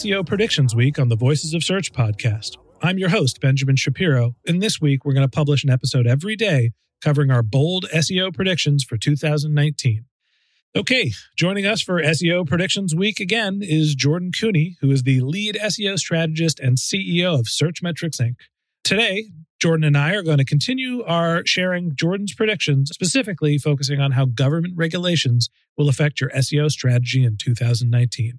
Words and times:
SEO 0.00 0.26
Predictions 0.26 0.74
Week 0.74 0.98
on 0.98 1.10
the 1.10 1.16
Voices 1.16 1.52
of 1.52 1.62
Search 1.62 1.92
podcast. 1.92 2.56
I'm 2.80 2.96
your 2.96 3.10
host, 3.10 3.38
Benjamin 3.38 3.76
Shapiro, 3.76 4.34
and 4.46 4.62
this 4.62 4.80
week 4.80 5.04
we're 5.04 5.12
going 5.12 5.28
to 5.28 5.30
publish 5.30 5.62
an 5.62 5.68
episode 5.68 6.06
every 6.06 6.36
day 6.36 6.70
covering 7.02 7.30
our 7.30 7.42
bold 7.42 7.84
SEO 7.92 8.32
predictions 8.32 8.82
for 8.82 8.96
2019. 8.96 10.06
Okay, 10.74 11.12
joining 11.36 11.66
us 11.66 11.82
for 11.82 12.02
SEO 12.02 12.48
Predictions 12.48 12.94
Week 12.94 13.20
again 13.20 13.60
is 13.62 13.94
Jordan 13.94 14.32
Koene, 14.32 14.76
who 14.80 14.90
is 14.90 15.02
the 15.02 15.20
lead 15.20 15.56
SEO 15.56 15.98
strategist 15.98 16.58
and 16.60 16.78
CEO 16.78 17.38
of 17.38 17.44
Searchmetrics 17.44 18.22
Inc. 18.22 18.36
Today, 18.82 19.26
Jordan 19.60 19.84
and 19.84 19.98
I 19.98 20.14
are 20.14 20.22
going 20.22 20.38
to 20.38 20.46
continue 20.46 21.04
our 21.04 21.42
sharing 21.44 21.94
Jordan's 21.94 22.32
predictions, 22.32 22.88
specifically 22.88 23.58
focusing 23.58 24.00
on 24.00 24.12
how 24.12 24.24
government 24.24 24.78
regulations 24.78 25.50
will 25.76 25.90
affect 25.90 26.22
your 26.22 26.30
SEO 26.30 26.70
strategy 26.70 27.22
in 27.22 27.36
2019. 27.36 28.38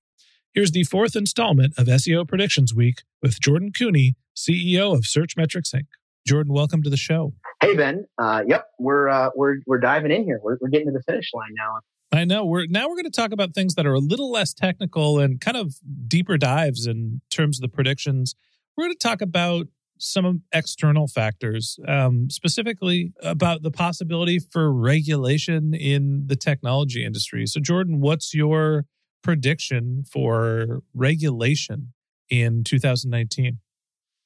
Here's 0.53 0.71
the 0.71 0.83
fourth 0.83 1.15
installment 1.15 1.73
of 1.77 1.87
SEO 1.87 2.27
Predictions 2.27 2.75
Week 2.75 3.03
with 3.21 3.39
Jordan 3.39 3.71
Koene, 3.71 4.15
CEO 4.35 4.93
of 4.93 5.03
Searchmetrics 5.03 5.73
Inc. 5.73 5.85
Jordan, 6.27 6.51
welcome 6.51 6.83
to 6.83 6.89
the 6.89 6.97
show. 6.97 7.31
Hey 7.61 7.73
Ben, 7.73 8.05
uh, 8.17 8.43
yep, 8.45 8.65
we're 8.77 9.07
uh, 9.07 9.29
we're 9.33 9.59
we're 9.65 9.79
diving 9.79 10.11
in 10.11 10.25
here. 10.25 10.41
We're 10.43 10.57
we're 10.59 10.67
getting 10.67 10.87
to 10.87 10.91
the 10.91 11.03
finish 11.03 11.29
line 11.33 11.51
now. 11.57 11.79
I 12.11 12.25
know 12.25 12.43
we're 12.43 12.65
now 12.67 12.89
we're 12.89 12.95
going 12.95 13.05
to 13.05 13.11
talk 13.11 13.31
about 13.31 13.53
things 13.53 13.75
that 13.75 13.85
are 13.85 13.93
a 13.93 13.99
little 13.99 14.29
less 14.29 14.53
technical 14.53 15.19
and 15.19 15.39
kind 15.39 15.55
of 15.55 15.75
deeper 16.05 16.37
dives 16.37 16.85
in 16.85 17.21
terms 17.29 17.57
of 17.57 17.61
the 17.61 17.73
predictions. 17.73 18.35
We're 18.75 18.87
going 18.87 18.95
to 18.95 19.07
talk 19.07 19.21
about 19.21 19.67
some 19.99 20.43
external 20.51 21.07
factors, 21.07 21.79
um, 21.87 22.29
specifically 22.29 23.13
about 23.23 23.61
the 23.61 23.71
possibility 23.71 24.37
for 24.37 24.69
regulation 24.73 25.73
in 25.73 26.27
the 26.27 26.35
technology 26.35 27.05
industry. 27.05 27.47
So, 27.47 27.61
Jordan, 27.61 28.01
what's 28.01 28.33
your 28.33 28.85
prediction 29.21 30.03
for 30.09 30.81
regulation 30.93 31.93
in 32.29 32.63
2019? 32.63 33.59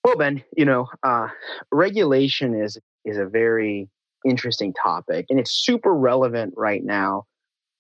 Well, 0.04 0.18
Ben, 0.18 0.44
you 0.56 0.66
know, 0.66 0.88
uh, 1.04 1.28
regulation 1.72 2.54
is 2.54 2.78
is 3.06 3.18
a 3.18 3.26
very 3.26 3.90
interesting 4.26 4.74
topic, 4.74 5.26
and 5.30 5.40
it's 5.40 5.52
super 5.52 5.94
relevant 5.96 6.54
right 6.56 6.84
now, 6.84 7.24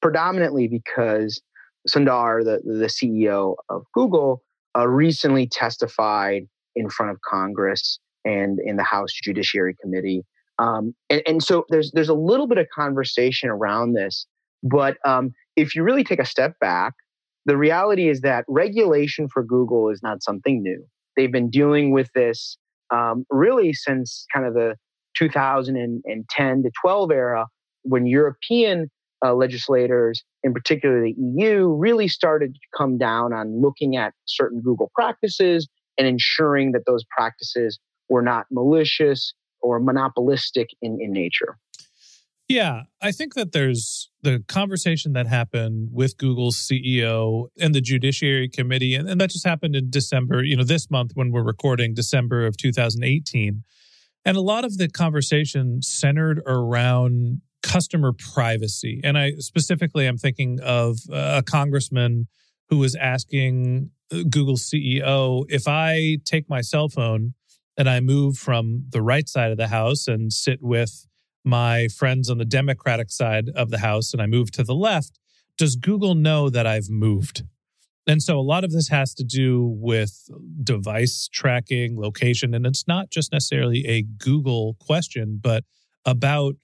predominantly 0.01 0.67
because 0.67 1.41
Sundar, 1.87 2.43
the 2.43 2.61
the 2.65 2.87
CEO 2.87 3.55
of 3.69 3.83
Google, 3.93 4.41
uh, 4.75 4.87
recently 4.87 5.47
testified 5.47 6.43
in 6.75 6.89
front 6.89 7.11
of 7.11 7.19
Congress 7.21 7.99
and 8.25 8.59
in 8.65 8.75
the 8.75 8.83
House 8.83 9.11
Judiciary 9.13 9.75
Committee, 9.79 10.23
um, 10.57 10.95
and, 11.09 11.21
and 11.27 11.43
so 11.43 11.65
there's 11.69 11.91
there's 11.91 12.09
a 12.09 12.15
little 12.15 12.47
bit 12.47 12.57
of 12.57 12.67
conversation 12.73 13.49
around 13.49 13.93
this, 13.93 14.25
but 14.63 14.97
um, 15.05 15.31
if 15.55 15.75
you 15.75 15.83
really 15.83 16.03
take 16.03 16.19
a 16.19 16.25
step 16.25 16.57
back, 16.59 16.93
the 17.45 17.57
reality 17.57 18.09
is 18.09 18.21
that 18.21 18.45
regulation 18.47 19.27
for 19.27 19.43
Google 19.43 19.89
is 19.89 20.01
not 20.01 20.23
something 20.23 20.61
new. 20.61 20.83
They've 21.15 21.31
been 21.31 21.49
dealing 21.49 21.91
with 21.91 22.09
this 22.13 22.57
um, 22.91 23.25
really 23.29 23.73
since 23.73 24.25
kind 24.33 24.45
of 24.45 24.53
the 24.53 24.75
2010 25.17 26.63
to 26.63 26.71
12 26.81 27.11
era 27.11 27.47
when 27.83 28.05
European 28.05 28.89
uh, 29.23 29.33
legislators, 29.33 30.23
in 30.43 30.53
particular 30.53 31.01
the 31.01 31.15
EU, 31.17 31.67
really 31.67 32.07
started 32.07 32.53
to 32.53 32.59
come 32.77 32.97
down 32.97 33.33
on 33.33 33.61
looking 33.61 33.95
at 33.95 34.13
certain 34.25 34.61
Google 34.61 34.91
practices 34.93 35.67
and 35.97 36.07
ensuring 36.07 36.73
that 36.73 36.85
those 36.85 37.03
practices 37.15 37.79
were 38.09 38.21
not 38.21 38.45
malicious 38.51 39.33
or 39.61 39.79
monopolistic 39.79 40.67
in, 40.81 40.97
in 40.99 41.11
nature. 41.11 41.57
Yeah, 42.47 42.83
I 43.01 43.11
think 43.11 43.33
that 43.33 43.53
there's 43.53 44.11
the 44.21 44.43
conversation 44.47 45.13
that 45.13 45.25
happened 45.25 45.89
with 45.91 46.17
Google's 46.17 46.57
CEO 46.57 47.47
and 47.59 47.73
the 47.73 47.81
Judiciary 47.81 48.49
Committee, 48.49 48.93
and, 48.93 49.09
and 49.09 49.19
that 49.19 49.31
just 49.31 49.47
happened 49.47 49.75
in 49.75 49.89
December, 49.89 50.43
you 50.43 50.55
know, 50.55 50.63
this 50.63 50.91
month 50.91 51.11
when 51.15 51.31
we're 51.31 51.43
recording, 51.43 51.95
December 51.95 52.45
of 52.45 52.55
2018. 52.55 53.63
And 54.25 54.37
a 54.37 54.41
lot 54.41 54.63
of 54.63 54.77
the 54.77 54.87
conversation 54.87 55.81
centered 55.81 56.41
around 56.45 57.41
customer 57.63 58.13
privacy. 58.13 59.01
And 59.03 59.17
I 59.17 59.33
specifically, 59.39 60.05
I'm 60.05 60.17
thinking 60.17 60.59
of 60.61 60.99
a 61.11 61.43
congressman 61.43 62.27
who 62.69 62.77
was 62.77 62.95
asking 62.95 63.89
uh, 64.11 64.19
Google's 64.29 64.69
CEO 64.69 65.45
if 65.49 65.67
I 65.67 66.17
take 66.25 66.47
my 66.47 66.61
cell 66.61 66.89
phone 66.89 67.33
and 67.77 67.89
I 67.89 67.99
move 68.01 68.37
from 68.37 68.85
the 68.89 69.01
right 69.01 69.27
side 69.27 69.51
of 69.51 69.57
the 69.57 69.67
house 69.67 70.07
and 70.07 70.31
sit 70.31 70.59
with 70.61 71.07
my 71.45 71.87
friends 71.87 72.29
on 72.29 72.37
the 72.37 72.45
Democratic 72.45 73.11
side 73.11 73.49
of 73.55 73.69
the 73.69 73.79
house 73.79 74.13
and 74.13 74.21
I 74.21 74.25
move 74.25 74.51
to 74.51 74.63
the 74.63 74.75
left, 74.75 75.19
does 75.57 75.75
Google 75.75 76.15
know 76.15 76.49
that 76.49 76.67
I've 76.67 76.89
moved? 76.89 77.43
And 78.07 78.21
so 78.21 78.39
a 78.39 78.41
lot 78.41 78.63
of 78.63 78.71
this 78.71 78.89
has 78.89 79.13
to 79.15 79.23
do 79.23 79.65
with 79.79 80.29
device 80.63 81.27
tracking, 81.31 81.99
location, 81.99 82.53
and 82.53 82.65
it's 82.65 82.87
not 82.87 83.09
just 83.09 83.31
necessarily 83.31 83.85
a 83.87 84.03
Google 84.03 84.75
question, 84.79 85.39
but 85.41 85.63
about 86.05 86.55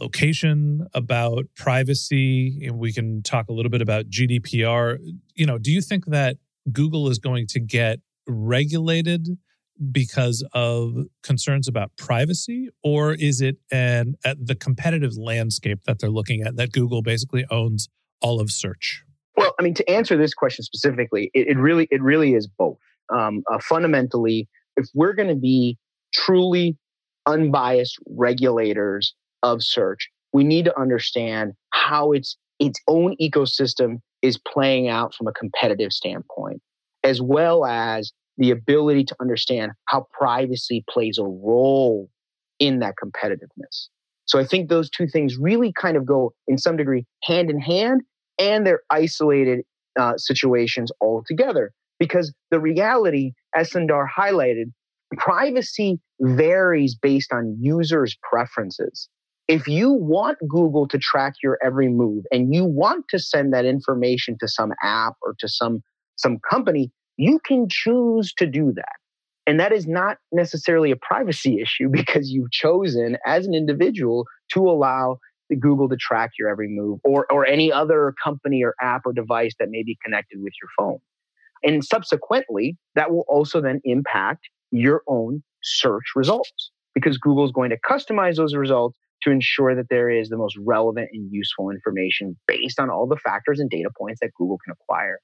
location, 0.00 0.86
about 0.94 1.44
privacy. 1.54 2.64
And 2.66 2.78
we 2.78 2.92
can 2.92 3.22
talk 3.22 3.48
a 3.48 3.52
little 3.52 3.70
bit 3.70 3.82
about 3.82 4.06
GDPR. 4.08 4.98
You 5.34 5.46
know, 5.46 5.58
do 5.58 5.70
you 5.70 5.82
think 5.82 6.06
that 6.06 6.38
Google 6.70 7.08
is 7.08 7.18
going 7.18 7.46
to 7.48 7.60
get 7.60 7.98
regulated 8.26 9.28
because 9.90 10.46
of 10.52 10.94
concerns 11.22 11.66
about 11.68 11.96
privacy, 11.96 12.68
or 12.82 13.14
is 13.14 13.40
it 13.40 13.56
an 13.70 14.14
at 14.24 14.46
the 14.46 14.54
competitive 14.54 15.16
landscape 15.16 15.80
that 15.84 15.98
they're 15.98 16.10
looking 16.10 16.42
at 16.42 16.56
that 16.56 16.72
Google 16.72 17.02
basically 17.02 17.44
owns 17.50 17.88
all 18.20 18.40
of 18.40 18.50
search? 18.50 19.04
Well, 19.36 19.54
I 19.58 19.62
mean, 19.62 19.74
to 19.74 19.90
answer 19.90 20.16
this 20.16 20.34
question 20.34 20.64
specifically, 20.64 21.30
it, 21.34 21.48
it 21.48 21.58
really 21.58 21.88
it 21.90 22.02
really 22.02 22.34
is 22.34 22.46
both. 22.46 22.78
Um, 23.12 23.42
uh, 23.50 23.58
fundamentally, 23.58 24.48
if 24.76 24.86
we're 24.94 25.14
going 25.14 25.28
to 25.28 25.34
be 25.34 25.78
truly 26.14 26.76
unbiased 27.26 27.96
regulators 28.06 29.14
of 29.42 29.62
search, 29.62 30.08
we 30.32 30.44
need 30.44 30.64
to 30.66 30.78
understand 30.78 31.52
how 31.70 32.12
its 32.12 32.36
its 32.58 32.80
own 32.86 33.16
ecosystem 33.20 34.00
is 34.20 34.38
playing 34.38 34.88
out 34.88 35.14
from 35.14 35.26
a 35.26 35.32
competitive 35.32 35.92
standpoint, 35.92 36.62
as 37.02 37.20
well 37.20 37.64
as 37.64 38.12
the 38.38 38.50
ability 38.50 39.04
to 39.04 39.16
understand 39.20 39.72
how 39.86 40.06
privacy 40.12 40.84
plays 40.88 41.18
a 41.18 41.24
role 41.24 42.08
in 42.58 42.78
that 42.78 42.94
competitiveness. 43.02 43.88
So 44.24 44.38
I 44.38 44.44
think 44.44 44.68
those 44.68 44.88
two 44.88 45.06
things 45.06 45.36
really 45.36 45.72
kind 45.72 45.96
of 45.96 46.06
go 46.06 46.32
in 46.46 46.56
some 46.58 46.76
degree 46.76 47.04
hand 47.24 47.50
in 47.50 47.60
hand, 47.60 48.02
and 48.38 48.66
they're 48.66 48.82
isolated 48.90 49.60
uh, 49.98 50.16
situations 50.16 50.90
altogether. 51.00 51.72
Because 51.98 52.32
the 52.50 52.58
reality, 52.58 53.32
as 53.54 53.70
Sundar 53.70 54.06
highlighted, 54.08 54.72
privacy 55.18 56.00
varies 56.20 56.94
based 56.94 57.32
on 57.32 57.56
users' 57.60 58.16
preferences. 58.28 59.08
If 59.48 59.68
you 59.68 59.92
want 59.92 60.38
Google 60.48 60.88
to 60.88 60.98
track 60.98 61.34
your 61.42 61.58
every 61.62 61.88
move 61.88 62.24
and 62.30 62.54
you 62.54 62.64
want 62.64 63.06
to 63.10 63.18
send 63.18 63.52
that 63.52 63.64
information 63.64 64.36
to 64.40 64.48
some 64.48 64.72
app 64.82 65.14
or 65.22 65.34
to 65.40 65.48
some, 65.48 65.82
some 66.16 66.38
company, 66.48 66.90
you 67.16 67.38
can 67.44 67.68
choose 67.68 68.32
to 68.34 68.46
do 68.46 68.72
that. 68.74 68.96
And 69.46 69.58
that 69.58 69.72
is 69.72 69.86
not 69.86 70.18
necessarily 70.30 70.90
a 70.90 70.96
privacy 70.96 71.60
issue 71.62 71.88
because 71.88 72.30
you've 72.30 72.50
chosen 72.50 73.16
as 73.26 73.46
an 73.46 73.54
individual 73.54 74.26
to 74.52 74.60
allow 74.60 75.18
Google 75.60 75.88
to 75.88 75.96
track 75.96 76.30
your 76.38 76.48
every 76.48 76.68
move 76.68 77.00
or, 77.04 77.30
or 77.30 77.46
any 77.46 77.70
other 77.70 78.14
company 78.22 78.62
or 78.64 78.74
app 78.80 79.02
or 79.04 79.12
device 79.12 79.52
that 79.58 79.68
may 79.70 79.82
be 79.82 79.98
connected 80.02 80.40
with 80.42 80.54
your 80.62 80.70
phone. 80.78 80.98
And 81.62 81.84
subsequently, 81.84 82.76
that 82.94 83.10
will 83.10 83.24
also 83.28 83.60
then 83.60 83.80
impact 83.84 84.48
your 84.70 85.02
own 85.06 85.42
search 85.62 86.04
results 86.16 86.70
because 86.94 87.18
Google 87.18 87.44
is 87.44 87.52
going 87.52 87.70
to 87.70 87.78
customize 87.78 88.36
those 88.36 88.54
results 88.54 88.98
to 89.22 89.30
ensure 89.30 89.74
that 89.76 89.88
there 89.88 90.10
is 90.10 90.28
the 90.28 90.36
most 90.36 90.56
relevant 90.58 91.08
and 91.12 91.30
useful 91.30 91.70
information 91.70 92.36
based 92.46 92.80
on 92.80 92.90
all 92.90 93.06
the 93.06 93.16
factors 93.16 93.60
and 93.60 93.70
data 93.70 93.90
points 93.96 94.20
that 94.20 94.30
Google 94.36 94.58
can 94.64 94.72
acquire. 94.72 95.20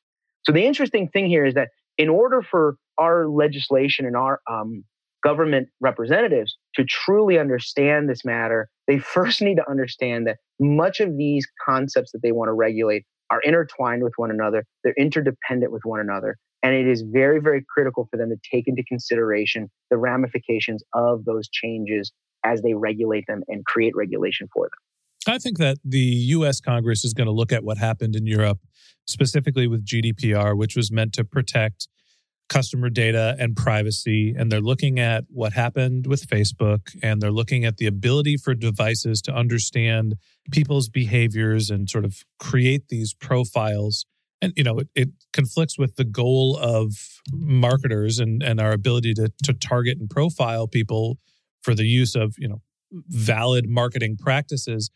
So 0.48 0.52
the 0.52 0.64
interesting 0.64 1.08
thing 1.08 1.26
here 1.26 1.44
is 1.44 1.52
that 1.54 1.68
in 1.98 2.08
order 2.08 2.40
for 2.40 2.76
our 2.96 3.28
legislation 3.28 4.06
and 4.06 4.16
our 4.16 4.40
um, 4.50 4.82
government 5.22 5.68
representatives 5.80 6.56
to 6.74 6.84
truly 6.84 7.38
understand 7.38 8.08
this 8.08 8.24
matter, 8.24 8.70
they 8.86 8.98
first 9.14 9.42
need 9.42 9.56
to 9.56 9.68
understand 9.68 10.26
that 10.26 10.38
much 10.58 11.00
of 11.00 11.18
these 11.18 11.46
concepts 11.62 12.12
that 12.12 12.22
they 12.22 12.32
want 12.32 12.48
to 12.48 12.54
regulate 12.54 13.04
are 13.28 13.42
intertwined 13.42 14.02
with 14.02 14.14
one 14.16 14.30
another, 14.30 14.64
they're 14.82 14.94
interdependent 14.96 15.70
with 15.70 15.82
one 15.84 16.00
another. 16.00 16.38
And 16.62 16.74
it 16.74 16.88
is 16.88 17.02
very, 17.02 17.42
very 17.42 17.62
critical 17.68 18.08
for 18.10 18.16
them 18.16 18.30
to 18.30 18.36
take 18.50 18.66
into 18.66 18.82
consideration 18.84 19.68
the 19.90 19.98
ramifications 19.98 20.82
of 20.94 21.26
those 21.26 21.46
changes 21.50 22.10
as 22.42 22.62
they 22.62 22.72
regulate 22.72 23.26
them 23.28 23.42
and 23.48 23.66
create 23.66 23.94
regulation 23.94 24.48
for 24.54 24.64
them. 24.64 24.87
I 25.28 25.38
think 25.38 25.58
that 25.58 25.78
the 25.84 25.98
US 25.98 26.60
Congress 26.60 27.04
is 27.04 27.14
going 27.14 27.26
to 27.26 27.32
look 27.32 27.52
at 27.52 27.64
what 27.64 27.78
happened 27.78 28.16
in 28.16 28.26
Europe, 28.26 28.58
specifically 29.06 29.66
with 29.66 29.84
GDPR, 29.84 30.56
which 30.56 30.76
was 30.76 30.90
meant 30.90 31.12
to 31.14 31.24
protect 31.24 31.88
customer 32.48 32.88
data 32.88 33.36
and 33.38 33.56
privacy. 33.56 34.34
And 34.36 34.50
they're 34.50 34.60
looking 34.60 34.98
at 34.98 35.24
what 35.28 35.52
happened 35.52 36.06
with 36.06 36.26
Facebook 36.26 36.96
and 37.02 37.20
they're 37.20 37.30
looking 37.30 37.64
at 37.64 37.76
the 37.76 37.86
ability 37.86 38.36
for 38.38 38.54
devices 38.54 39.20
to 39.22 39.34
understand 39.34 40.16
people's 40.50 40.88
behaviors 40.88 41.70
and 41.70 41.88
sort 41.88 42.04
of 42.04 42.24
create 42.38 42.88
these 42.88 43.12
profiles. 43.12 44.06
And, 44.40 44.52
you 44.56 44.64
know, 44.64 44.78
it, 44.78 44.88
it 44.94 45.08
conflicts 45.32 45.78
with 45.78 45.96
the 45.96 46.04
goal 46.04 46.56
of 46.56 46.94
marketers 47.32 48.18
and, 48.18 48.42
and 48.42 48.60
our 48.60 48.72
ability 48.72 49.14
to, 49.14 49.30
to 49.44 49.52
target 49.52 49.98
and 49.98 50.08
profile 50.08 50.66
people 50.66 51.18
for 51.60 51.74
the 51.74 51.84
use 51.84 52.14
of, 52.14 52.36
you 52.38 52.48
know, 52.48 52.62
valid 53.08 53.68
marketing 53.68 54.16
practices 54.16 54.90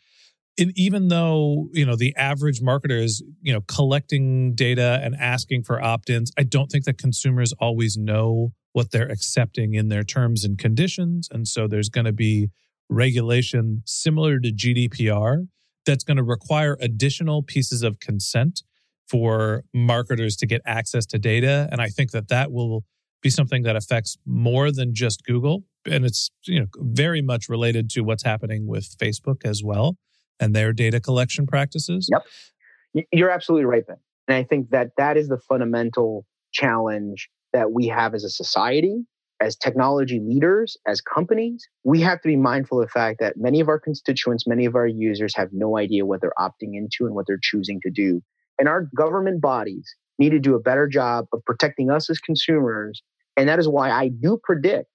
and 0.59 0.73
even 0.77 1.09
though 1.09 1.69
you 1.73 1.87
know 1.87 1.97
the 1.97 2.15
average 2.17 2.61
marketer 2.61 3.03
is 3.03 3.23
you 3.41 3.53
know 3.53 3.61
collecting 3.63 4.55
data 4.55 5.01
and 5.03 5.15
asking 5.17 5.63
for 5.63 5.83
opt-ins 5.83 6.33
i 6.39 6.43
don't 6.43 6.71
think 6.71 6.85
that 6.85 6.99
consumers 6.99 7.53
always 7.59 7.97
know 7.97 8.53
what 8.73 8.91
they're 8.91 9.11
accepting 9.11 9.75
in 9.75 9.89
their 9.89 10.03
terms 10.03 10.45
and 10.45 10.59
conditions. 10.59 11.29
And 11.31 11.47
so 11.47 11.67
there's 11.67 11.89
going 11.89 12.07
to 12.07 12.13
be 12.13 12.51
regulation 12.89 13.83
similar 13.87 14.39
to 14.39 14.53
gdpr 14.53 15.47
that's 15.87 16.05
going 16.05 16.17
to 16.17 16.23
require 16.23 16.77
additional 16.81 17.43
pieces 17.43 17.83
of 17.83 17.99
consent 18.01 18.63
for 19.09 19.65
marketers 19.73 20.37
to 20.37 20.47
get 20.47 20.61
access 20.67 21.07
to 21.07 21.19
data. 21.19 21.69
And 21.73 21.81
i 21.81 21.89
think 21.89 22.11
that 22.11 22.29
that 22.29 22.53
will 22.53 22.85
be 23.23 23.31
something 23.31 23.63
that 23.63 23.77
affects 23.77 24.19
more 24.27 24.73
than 24.73 24.95
just 24.95 25.25
google. 25.25 25.65
And 25.87 26.05
it's 26.05 26.31
you 26.43 26.61
know 26.61 26.67
very 26.77 27.23
much 27.23 27.49
related 27.49 27.89
to 27.91 28.03
what's 28.03 28.25
happening 28.25 28.67
with 28.67 28.95
facebook 28.99 29.45
as 29.45 29.63
well 29.65 29.97
and 30.41 30.55
their 30.55 30.73
data 30.73 31.01
collection 31.01 31.47
practices? 31.47 32.09
Yep. 32.11 33.07
You're 33.13 33.31
absolutely 33.31 33.65
right, 33.65 33.87
Ben. 33.87 33.97
And 34.29 34.37
I 34.37 34.45
think 34.45 34.71
that 34.71 34.91
that 34.97 35.17
is 35.17 35.29
the 35.29 35.39
fundamental 35.39 36.27
challenge 36.53 37.29
that 37.53 37.73
we 37.73 37.87
have 37.89 38.15
as 38.15 38.25
a 38.25 38.31
society, 38.31 39.05
as 39.41 39.57
technology 39.57 40.21
leaders, 40.21 40.77
as 40.87 41.01
companies. 41.01 41.67
We 41.85 42.01
have 42.03 42.21
to 42.23 42.29
be 42.29 42.37
mindful 42.37 42.81
of 42.81 42.87
the 42.87 42.93
fact 42.93 43.19
that 43.21 43.37
many 43.37 43.61
of 43.61 43.69
our 43.69 43.79
constituents, 43.79 44.47
many 44.47 44.65
of 44.65 44.75
our 44.75 44.87
users 44.87 45.35
have 45.37 45.49
no 45.53 45.79
idea 45.79 46.07
what 46.07 46.21
they're 46.21 46.33
opting 46.39 46.75
into 46.75 47.07
and 47.07 47.15
what 47.15 47.27
they're 47.27 47.41
choosing 47.43 47.81
to 47.83 47.91
do. 47.91 48.23
And 48.59 48.69
our 48.69 48.89
government 48.95 49.41
bodies 49.41 49.95
need 50.19 50.31
to 50.31 50.39
do 50.39 50.55
a 50.55 50.61
better 50.61 50.87
job 50.87 51.27
of 51.33 51.45
protecting 51.45 51.91
us 51.91 52.09
as 52.09 52.19
consumers. 52.19 53.03
And 53.37 53.49
that 53.49 53.59
is 53.59 53.69
why 53.69 53.91
I 53.91 54.09
do 54.09 54.39
predict 54.43 54.89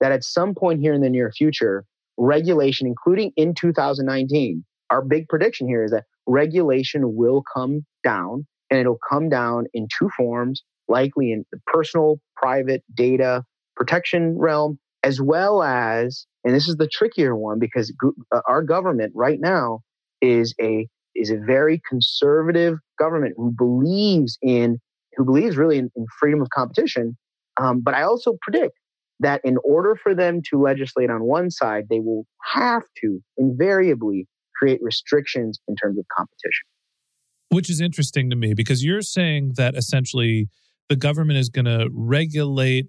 that 0.00 0.12
at 0.12 0.24
some 0.24 0.54
point 0.54 0.80
here 0.80 0.92
in 0.92 1.00
the 1.00 1.08
near 1.08 1.30
future, 1.30 1.84
regulation, 2.18 2.86
including 2.86 3.32
in 3.36 3.54
2019, 3.54 4.64
our 4.90 5.02
big 5.02 5.28
prediction 5.28 5.68
here 5.68 5.84
is 5.84 5.90
that 5.90 6.04
regulation 6.26 7.16
will 7.16 7.42
come 7.54 7.84
down 8.02 8.46
and 8.70 8.80
it'll 8.80 8.98
come 9.08 9.28
down 9.28 9.66
in 9.74 9.88
two 9.98 10.08
forms, 10.16 10.62
likely 10.88 11.32
in 11.32 11.44
the 11.52 11.58
personal, 11.66 12.20
private 12.36 12.82
data 12.94 13.44
protection 13.76 14.38
realm, 14.38 14.78
as 15.02 15.20
well 15.20 15.62
as, 15.62 16.26
and 16.44 16.54
this 16.54 16.68
is 16.68 16.76
the 16.76 16.88
trickier 16.88 17.36
one 17.36 17.58
because 17.58 17.92
uh, 18.32 18.40
our 18.48 18.62
government 18.62 19.12
right 19.14 19.38
now 19.40 19.80
is 20.20 20.54
a 20.60 20.86
is 21.14 21.30
a 21.30 21.36
very 21.36 21.80
conservative 21.88 22.76
government 22.98 23.34
who 23.36 23.52
believes 23.56 24.36
in 24.42 24.78
who 25.16 25.24
believes 25.24 25.56
really 25.56 25.78
in, 25.78 25.90
in 25.96 26.06
freedom 26.18 26.40
of 26.40 26.48
competition. 26.50 27.16
Um, 27.56 27.82
but 27.82 27.94
I 27.94 28.02
also 28.02 28.36
predict 28.42 28.74
that 29.20 29.40
in 29.44 29.58
order 29.64 29.94
for 29.94 30.14
them 30.14 30.42
to 30.50 30.60
legislate 30.60 31.10
on 31.10 31.22
one 31.22 31.50
side, 31.50 31.84
they 31.88 32.00
will 32.00 32.26
have 32.52 32.82
to 33.02 33.20
invariably 33.36 34.26
create 34.56 34.80
restrictions 34.82 35.58
in 35.68 35.76
terms 35.76 35.98
of 35.98 36.04
competition. 36.16 36.66
Which 37.50 37.70
is 37.70 37.80
interesting 37.80 38.30
to 38.30 38.36
me 38.36 38.54
because 38.54 38.84
you're 38.84 39.02
saying 39.02 39.52
that 39.56 39.76
essentially 39.76 40.48
the 40.88 40.96
government 40.96 41.38
is 41.38 41.48
going 41.48 41.66
to 41.66 41.88
regulate 41.92 42.88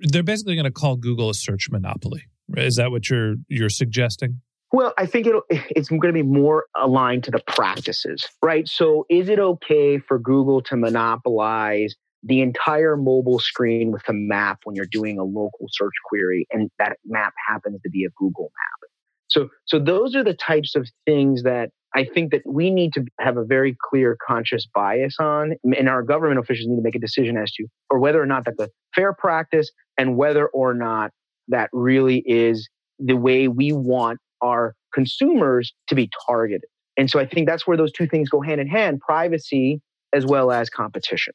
they're 0.00 0.22
basically 0.22 0.54
going 0.54 0.64
to 0.64 0.70
call 0.70 0.96
Google 0.96 1.30
a 1.30 1.34
search 1.34 1.70
monopoly. 1.70 2.24
Is 2.56 2.76
that 2.76 2.90
what 2.90 3.08
you're 3.08 3.36
you're 3.48 3.70
suggesting? 3.70 4.40
Well, 4.72 4.92
I 4.98 5.06
think 5.06 5.26
it's 5.50 5.88
going 5.88 6.00
to 6.00 6.12
be 6.12 6.22
more 6.22 6.66
aligned 6.76 7.24
to 7.24 7.30
the 7.30 7.42
practices, 7.46 8.26
right? 8.42 8.68
So, 8.68 9.06
is 9.08 9.28
it 9.28 9.38
okay 9.38 9.98
for 9.98 10.18
Google 10.18 10.62
to 10.62 10.76
monopolize 10.76 11.94
the 12.22 12.42
entire 12.42 12.96
mobile 12.96 13.38
screen 13.38 13.92
with 13.92 14.06
a 14.08 14.12
map 14.12 14.60
when 14.64 14.76
you're 14.76 14.86
doing 14.90 15.18
a 15.18 15.24
local 15.24 15.66
search 15.70 15.94
query 16.04 16.46
and 16.50 16.70
that 16.78 16.98
map 17.06 17.32
happens 17.48 17.80
to 17.82 17.90
be 17.90 18.04
a 18.04 18.10
Google 18.16 18.52
map? 18.56 18.89
So, 19.30 19.48
so 19.66 19.78
those 19.78 20.14
are 20.16 20.24
the 20.24 20.34
types 20.34 20.74
of 20.74 20.88
things 21.06 21.44
that 21.44 21.70
I 21.94 22.04
think 22.04 22.30
that 22.32 22.42
we 22.46 22.70
need 22.70 22.92
to 22.94 23.04
have 23.18 23.36
a 23.36 23.44
very 23.44 23.76
clear 23.88 24.16
conscious 24.26 24.66
bias 24.74 25.16
on, 25.18 25.54
and 25.64 25.88
our 25.88 26.02
government 26.02 26.38
officials 26.38 26.68
need 26.68 26.76
to 26.76 26.82
make 26.82 26.94
a 26.94 27.00
decision 27.00 27.36
as 27.36 27.50
to, 27.52 27.66
or 27.90 27.98
whether 27.98 28.22
or 28.22 28.26
not 28.26 28.44
that's 28.44 28.60
a 28.60 28.68
fair 28.94 29.12
practice, 29.12 29.70
and 29.98 30.16
whether 30.16 30.46
or 30.48 30.74
not 30.74 31.10
that 31.48 31.68
really 31.72 32.22
is 32.26 32.68
the 32.98 33.16
way 33.16 33.48
we 33.48 33.72
want 33.72 34.18
our 34.40 34.74
consumers 34.94 35.72
to 35.88 35.94
be 35.94 36.08
targeted. 36.26 36.64
And 36.96 37.10
so 37.10 37.18
I 37.18 37.26
think 37.26 37.48
that's 37.48 37.66
where 37.66 37.76
those 37.76 37.92
two 37.92 38.06
things 38.06 38.28
go 38.28 38.40
hand 38.40 38.60
in 38.60 38.68
hand: 38.68 39.00
privacy 39.00 39.80
as 40.12 40.26
well 40.26 40.52
as 40.52 40.70
competition. 40.70 41.34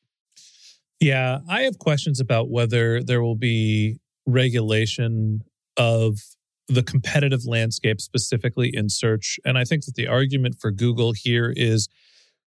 Yeah, 0.99 1.39
I 1.49 1.63
have 1.63 1.79
questions 1.79 2.19
about 2.19 2.49
whether 2.49 3.03
there 3.03 3.21
will 3.21 3.35
be 3.35 3.99
regulation 4.25 5.41
of 5.77 6.19
the 6.67 6.83
competitive 6.83 7.45
landscape 7.45 8.01
specifically 8.01 8.71
in 8.73 8.89
search. 8.89 9.39
And 9.45 9.57
I 9.57 9.63
think 9.65 9.85
that 9.85 9.95
the 9.95 10.07
argument 10.07 10.55
for 10.59 10.71
Google 10.71 11.13
here 11.15 11.53
is 11.55 11.87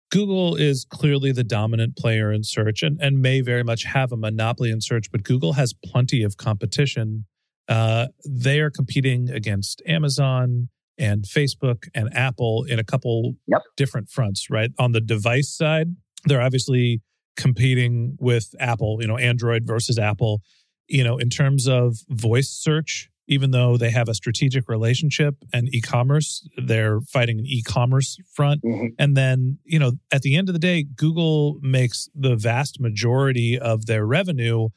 Google 0.10 0.56
is 0.56 0.86
clearly 0.90 1.32
the 1.32 1.44
dominant 1.44 1.98
player 1.98 2.32
in 2.32 2.44
search 2.44 2.82
and, 2.82 3.00
and 3.02 3.22
may 3.22 3.42
very 3.42 3.64
much 3.64 3.84
have 3.84 4.12
a 4.12 4.18
monopoly 4.18 4.72
in 4.72 4.82
search, 4.82 5.12
but 5.12 5.24
Google 5.24 5.54
has 5.54 5.74
plenty 5.86 6.24
of 6.24 6.38
competition. 6.38 7.26
Uh, 7.68 8.08
they 8.26 8.60
are 8.60 8.70
competing 8.72 9.30
against 9.30 9.82
Amazon 9.86 10.70
and 10.98 11.26
Facebook 11.26 11.90
and 11.94 12.10
Apple 12.16 12.64
in 12.64 12.80
a 12.80 12.84
couple 12.84 13.36
Yep. 13.48 13.62
different 13.76 14.10
fronts, 14.10 14.50
right? 14.50 14.72
On 14.80 14.94
the 14.94 15.02
device 15.02 15.50
side, 15.50 15.90
they're 16.26 16.42
obviously 16.42 17.02
competing 17.36 18.16
with 18.20 18.56
Apple, 18.60 18.98
you 19.02 19.08
know, 19.08 19.18
Android 19.18 19.68
versus 19.68 20.00
Apple. 20.00 20.42
You 20.88 21.04
know, 21.04 21.18
in 21.18 21.30
terms 21.30 21.68
of 21.68 21.98
voice 22.10 22.50
search, 22.50 23.10
even 23.28 23.52
though 23.52 23.78
they 23.78 23.92
have 23.92 24.08
a 24.08 24.14
strategic 24.14 24.70
relationship 24.70 25.36
and 25.54 25.74
e-commerce, 25.74 26.48
they're 26.58 27.02
fighting 27.02 27.40
an 27.40 27.46
e-commerce 27.46 28.18
front. 28.34 28.64
Mhm. 28.64 28.90
And 28.98 29.18
then, 29.18 29.60
you 29.66 29.80
know, 29.80 29.94
at 30.12 30.22
the 30.22 30.36
end 30.36 30.50
of 30.50 30.54
the 30.54 30.60
day, 30.60 30.84
Google 30.84 31.60
makes 31.62 32.10
the 32.16 32.36
vast 32.36 32.80
majority 32.80 33.60
of 33.60 33.86
their 33.86 34.06
revenue 34.06 34.70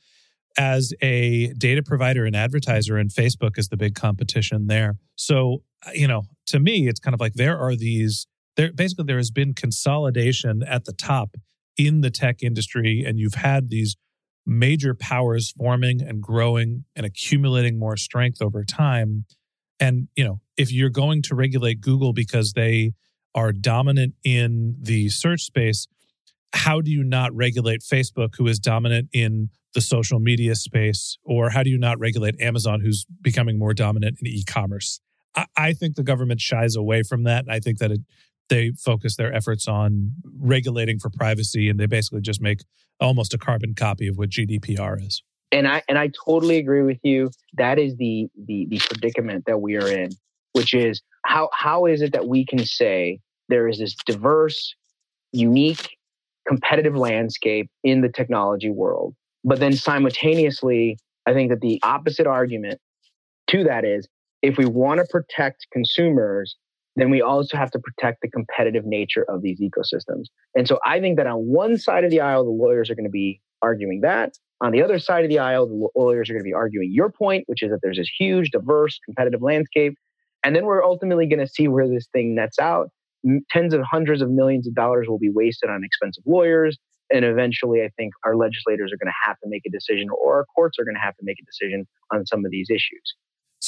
as 0.59 0.93
a 1.01 1.53
data 1.55 1.83
provider 1.83 2.25
and 2.25 2.35
advertiser, 2.35 2.97
and 2.97 3.11
Facebook 3.11 3.57
is 3.57 3.69
the 3.69 3.77
big 3.77 3.95
competition 3.95 4.67
there. 4.67 4.99
So, 5.15 5.63
you 5.95 6.09
know, 6.09 6.25
to 6.47 6.59
me, 6.59 6.89
it's 6.89 7.01
kind 7.01 7.15
of 7.15 7.21
like 7.21 7.35
there 7.35 7.57
are 7.57 7.77
these, 7.77 8.27
there 8.57 8.73
basically 8.73 9.05
there 9.05 9.17
has 9.17 9.31
been 9.31 9.55
consolidation 9.55 10.65
at 10.65 10.87
the 10.87 10.93
top 10.93 11.37
in 11.77 12.01
the 12.01 12.11
tech 12.11 12.43
industry, 12.43 13.05
and 13.07 13.19
you've 13.19 13.35
had 13.35 13.71
these 13.71 13.97
major 14.47 14.95
powers 14.95 15.53
forming 15.57 16.01
and 16.03 16.23
growing 16.23 16.85
and 16.97 17.07
accumulating 17.07 17.79
more 17.79 17.97
strength 17.97 18.41
over 18.43 18.65
time. 18.65 19.25
And, 19.79 20.09
you 20.17 20.25
know, 20.25 20.41
if 20.57 20.73
you're 20.73 20.91
going 20.91 21.23
to 21.23 21.35
regulate 21.35 21.81
Google 21.81 22.13
because 22.13 22.53
they 22.53 22.93
are 23.35 23.53
dominant 23.53 24.15
in 24.25 24.77
the 24.81 25.09
search 25.09 25.43
space, 25.43 25.87
how 26.53 26.81
do 26.81 26.91
you 26.91 27.05
not 27.05 27.35
regulate 27.35 27.81
Facebook, 27.81 28.35
who 28.37 28.47
is 28.47 28.59
dominant 28.59 29.09
in 29.13 29.51
the 29.75 29.81
social 29.81 30.19
media 30.19 30.55
space? 30.55 31.17
Or 31.25 31.51
how 31.51 31.63
do 31.63 31.71
you 31.71 31.79
not 31.79 31.99
regulate 31.99 32.41
Amazon, 32.41 32.81
who's 32.81 33.07
becoming 33.23 33.59
more 33.59 33.73
dominant 33.73 34.19
in 34.21 34.27
e 34.27 34.43
commerce? 34.45 35.01
I, 35.37 35.47
I 35.57 35.73
think 35.73 35.95
the 35.95 36.03
government 36.03 36.41
shies 36.41 36.77
away 36.77 37.03
from 37.03 37.23
that. 37.25 37.45
I 37.49 37.61
think 37.61 37.79
that 37.79 37.93
it, 37.93 38.01
they 38.49 38.73
focus 38.73 39.17
their 39.17 39.33
efforts 39.33 39.69
on 39.69 40.13
regulating 40.39 40.99
for 40.99 41.09
privacy 41.09 41.69
and 41.69 41.79
they 41.79 41.87
basically 41.87 42.21
just 42.21 42.43
make 42.43 42.65
almost 43.01 43.35
a 43.35 43.39
carbon 43.39 43.75
copy 43.75 44.09
of 44.09 44.17
what 44.19 44.31
GDPR 44.31 45.05
is. 45.05 45.23
and 45.53 45.67
I 45.67 45.83
and 45.89 45.99
I 45.99 46.11
totally 46.25 46.59
agree 46.59 46.83
with 46.83 46.99
you. 47.03 47.31
That 47.55 47.79
is 47.79 47.97
the 47.97 48.29
the 48.47 48.67
the 48.69 48.79
predicament 48.79 49.45
that 49.47 49.61
we 49.61 49.77
are 49.77 49.89
in, 49.89 50.11
which 50.53 50.75
is 50.75 51.03
how 51.25 51.51
how 51.53 51.87
is 51.87 52.03
it 52.03 52.13
that 52.13 52.27
we 52.27 52.45
can 52.45 52.65
say 52.65 53.21
there 53.49 53.69
is 53.69 53.79
this 53.79 53.95
diverse, 54.07 54.75
unique, 55.33 55.97
competitive 56.47 56.97
landscape 56.97 57.69
in 57.83 58.01
the 58.01 58.09
technology 58.09 58.71
world, 58.71 59.15
but 59.45 59.59
then 59.59 59.73
simultaneously, 59.73 60.99
I 61.27 61.33
think 61.33 61.51
that 61.51 61.61
the 61.61 61.81
opposite 61.83 62.27
argument 62.27 62.79
to 63.49 63.65
that 63.65 63.85
is 63.85 64.09
if 64.43 64.57
we 64.57 64.65
want 64.65 64.99
to 64.99 65.07
protect 65.11 65.67
consumers, 65.73 66.57
then 66.97 67.11
we 67.11 67.23
also 67.23 67.57
have 67.57 67.71
to 67.71 67.79
protect 67.79 68.19
the 68.23 68.29
competitive 68.29 68.85
nature 68.85 69.25
of 69.29 69.43
these 69.43 69.61
ecosystems. 69.61 70.25
And 70.55 70.67
so 70.67 70.79
I 70.85 71.01
think 71.01 71.17
that 71.19 71.27
on 71.27 71.39
one 71.39 71.79
side 71.79 72.05
of 72.05 72.11
the 72.11 72.21
aisle, 72.21 72.45
the 72.45 72.51
lawyers 72.51 72.91
are 72.91 72.95
going 72.95 73.05
to 73.05 73.11
be 73.11 73.41
arguing 73.63 74.01
that. 74.03 74.35
On 74.63 74.73
the 74.73 74.83
other 74.83 74.99
side 74.99 75.25
of 75.25 75.31
the 75.31 75.39
aisle, 75.39 75.67
the 75.67 75.89
lawyers 75.99 76.29
are 76.29 76.35
going 76.35 76.43
to 76.43 76.49
be 76.49 76.53
arguing 76.53 76.91
your 76.93 77.11
point, 77.11 77.45
which 77.47 77.63
is 77.63 77.71
that 77.71 77.79
there's 77.83 77.97
this 77.97 78.11
huge, 78.19 78.51
diverse, 78.51 78.99
competitive 79.05 79.41
landscape. 79.41 79.95
And 80.45 80.55
then 80.55 80.67
we're 80.67 80.85
ultimately 80.85 81.27
going 81.27 81.39
to 81.39 81.49
see 81.49 81.69
where 81.69 81.89
this 81.89 82.09
thing 82.13 82.35
nets 82.35 82.59
out. 82.59 82.89
Tens 83.51 83.75
of 83.75 83.83
hundreds 83.91 84.23
of 84.23 84.31
millions 84.31 84.67
of 84.67 84.75
dollars 84.75 85.07
will 85.09 85.19
be 85.19 85.31
wasted 85.31 85.71
on 85.71 85.85
expensive 85.85 86.25
lawyers. 86.27 86.79
And 87.13 87.25
eventually, 87.25 87.83
I 87.83 87.91
think 87.97 88.13
our 88.25 88.37
legislators 88.37 88.93
are 88.93 88.97
going 88.97 89.13
to 89.13 89.27
have 89.27 89.37
to 89.43 89.49
make 89.49 89.63
a 89.67 89.71
decision, 89.71 90.09
or 90.11 90.37
our 90.37 90.45
courts 90.55 90.79
are 90.79 90.85
going 90.85 90.95
to 90.95 91.01
have 91.01 91.17
to 91.17 91.23
make 91.25 91.39
a 91.41 91.45
decision 91.45 91.87
on 92.13 92.25
some 92.27 92.45
of 92.45 92.51
these 92.51 92.69
issues. 92.71 93.15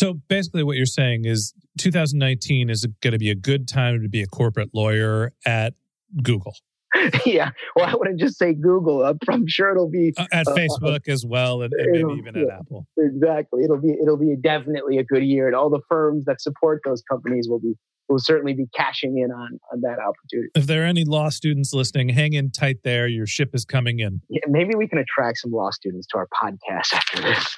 So 0.02 0.14
basically, 0.14 0.64
what 0.64 0.76
you're 0.76 0.86
saying 0.86 1.26
is 1.26 1.54
2019 1.78 2.70
is 2.70 2.84
going 3.02 3.12
to 3.12 3.18
be 3.18 3.30
a 3.30 3.36
good 3.36 3.68
time 3.68 4.02
to 4.02 4.08
be 4.08 4.20
a 4.20 4.26
corporate 4.26 4.70
lawyer 4.74 5.32
at 5.46 5.74
Google, 6.22 6.54
yeah. 7.26 7.50
Well, 7.74 7.86
I 7.86 7.94
wouldn't 7.94 8.20
just 8.20 8.38
say 8.38 8.52
Google. 8.52 9.04
I'm, 9.04 9.18
I'm 9.28 9.46
sure 9.46 9.70
it'll 9.70 9.90
be 9.90 10.12
uh, 10.16 10.26
at 10.32 10.46
Uh, 10.46 10.54
Facebook 10.54 11.08
as 11.08 11.24
well, 11.24 11.62
and, 11.62 11.72
and 11.72 11.92
maybe 11.92 12.18
even 12.18 12.36
at. 12.36 12.48
Apple. 12.50 12.86
exactly. 12.98 13.64
It'll 13.64 13.80
be 13.80 13.94
it'll 14.00 14.18
be 14.18 14.36
definitely 14.42 14.98
a 14.98 15.04
good 15.04 15.24
year, 15.24 15.46
and 15.46 15.56
all 15.56 15.70
the 15.70 15.80
firms 15.88 16.24
that 16.26 16.40
support 16.40 16.82
those 16.84 17.02
companies 17.10 17.46
will 17.48 17.60
be 17.60 17.74
will 18.08 18.18
certainly 18.18 18.52
be 18.52 18.66
cashing 18.74 19.18
in 19.18 19.30
on 19.30 19.58
on 19.72 19.80
that 19.82 19.98
opportunity. 19.98 20.50
If 20.54 20.66
there 20.66 20.82
are 20.82 20.86
any 20.86 21.04
law 21.04 21.30
students 21.30 21.72
listening, 21.72 22.10
hang 22.10 22.34
in 22.34 22.50
tight 22.50 22.78
there. 22.84 23.06
Your 23.06 23.26
ship 23.26 23.54
is 23.54 23.64
coming 23.64 24.00
in. 24.00 24.20
Yeah, 24.28 24.40
maybe 24.48 24.74
we 24.74 24.86
can 24.86 24.98
attract 24.98 25.38
some 25.38 25.52
law 25.52 25.70
students 25.70 26.06
to 26.08 26.18
our 26.18 26.28
podcast 26.42 26.92
after 26.92 27.22
this. 27.22 27.56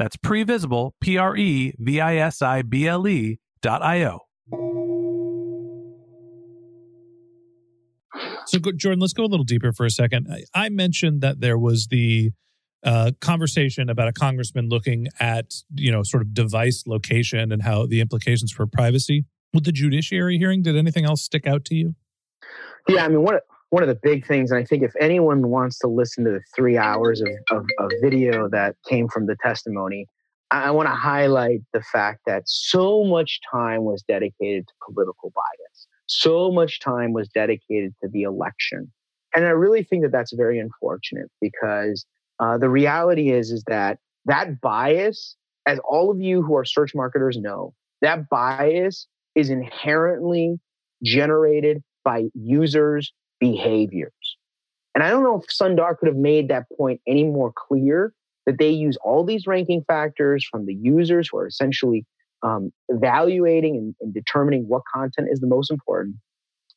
That's 0.00 0.16
previsible, 0.16 0.92
P 1.02 1.18
R 1.18 1.36
E 1.36 1.74
V 1.78 2.00
I 2.00 2.16
S 2.16 2.40
I 2.40 2.62
B 2.62 2.88
L 2.88 3.06
E 3.06 3.38
dot 3.60 3.82
I 3.82 4.04
O. 4.04 4.20
So, 8.46 8.58
Jordan, 8.76 8.98
let's 8.98 9.12
go 9.12 9.24
a 9.24 9.26
little 9.26 9.44
deeper 9.44 9.74
for 9.74 9.84
a 9.84 9.90
second. 9.90 10.26
I, 10.32 10.44
I 10.54 10.68
mentioned 10.70 11.20
that 11.20 11.40
there 11.40 11.58
was 11.58 11.88
the 11.90 12.30
uh, 12.82 13.10
conversation 13.20 13.90
about 13.90 14.08
a 14.08 14.14
congressman 14.14 14.70
looking 14.70 15.08
at, 15.20 15.52
you 15.74 15.92
know, 15.92 16.02
sort 16.02 16.22
of 16.22 16.32
device 16.32 16.84
location 16.86 17.52
and 17.52 17.62
how 17.62 17.84
the 17.84 18.00
implications 18.00 18.50
for 18.50 18.66
privacy. 18.66 19.26
With 19.52 19.64
the 19.64 19.72
judiciary 19.72 20.38
hearing, 20.38 20.62
did 20.62 20.78
anything 20.78 21.04
else 21.04 21.20
stick 21.20 21.46
out 21.46 21.66
to 21.66 21.74
you? 21.74 21.94
Yeah, 22.88 23.04
I 23.04 23.08
mean, 23.08 23.20
one 23.20 23.34
of, 23.34 23.42
one 23.70 23.82
of 23.82 23.88
the 23.88 23.98
big 24.02 24.26
things, 24.26 24.50
and 24.50 24.60
I 24.60 24.64
think 24.64 24.82
if 24.82 24.92
anyone 25.00 25.48
wants 25.48 25.78
to 25.78 25.88
listen 25.88 26.24
to 26.24 26.30
the 26.30 26.40
three 26.54 26.76
hours 26.76 27.20
of, 27.20 27.28
of, 27.50 27.66
of 27.78 27.90
video 28.02 28.48
that 28.48 28.76
came 28.88 29.08
from 29.08 29.26
the 29.26 29.36
testimony, 29.42 30.06
I, 30.50 30.64
I 30.64 30.70
want 30.70 30.88
to 30.88 30.94
highlight 30.94 31.60
the 31.72 31.80
fact 31.80 32.20
that 32.26 32.42
so 32.46 33.04
much 33.04 33.40
time 33.50 33.84
was 33.84 34.02
dedicated 34.06 34.66
to 34.66 34.74
political 34.84 35.32
bias. 35.34 35.86
So 36.06 36.50
much 36.50 36.80
time 36.80 37.12
was 37.12 37.28
dedicated 37.28 37.94
to 38.02 38.08
the 38.08 38.22
election. 38.22 38.90
And 39.34 39.46
I 39.46 39.50
really 39.50 39.84
think 39.84 40.02
that 40.02 40.10
that's 40.10 40.34
very 40.34 40.58
unfortunate 40.58 41.30
because 41.40 42.04
uh, 42.40 42.58
the 42.58 42.68
reality 42.68 43.30
is, 43.30 43.52
is 43.52 43.62
that 43.68 43.98
that 44.24 44.60
bias, 44.60 45.36
as 45.66 45.78
all 45.88 46.10
of 46.10 46.20
you 46.20 46.42
who 46.42 46.56
are 46.56 46.64
search 46.64 46.94
marketers 46.94 47.36
know, 47.36 47.72
that 48.02 48.28
bias 48.28 49.06
is 49.36 49.50
inherently 49.50 50.58
generated 51.04 51.82
by 52.04 52.24
users' 52.34 53.12
behaviors. 53.40 54.12
And 54.94 55.02
I 55.02 55.10
don't 55.10 55.22
know 55.22 55.40
if 55.40 55.46
Sundar 55.48 55.96
could 55.98 56.08
have 56.08 56.16
made 56.16 56.48
that 56.48 56.66
point 56.76 57.00
any 57.06 57.24
more 57.24 57.52
clear 57.56 58.12
that 58.46 58.58
they 58.58 58.70
use 58.70 58.96
all 59.04 59.24
these 59.24 59.46
ranking 59.46 59.82
factors 59.86 60.46
from 60.50 60.66
the 60.66 60.74
users 60.74 61.28
who 61.30 61.38
are 61.38 61.46
essentially 61.46 62.04
um, 62.42 62.72
evaluating 62.88 63.76
and, 63.76 63.94
and 64.00 64.14
determining 64.14 64.64
what 64.66 64.82
content 64.92 65.28
is 65.30 65.40
the 65.40 65.46
most 65.46 65.70
important. 65.70 66.16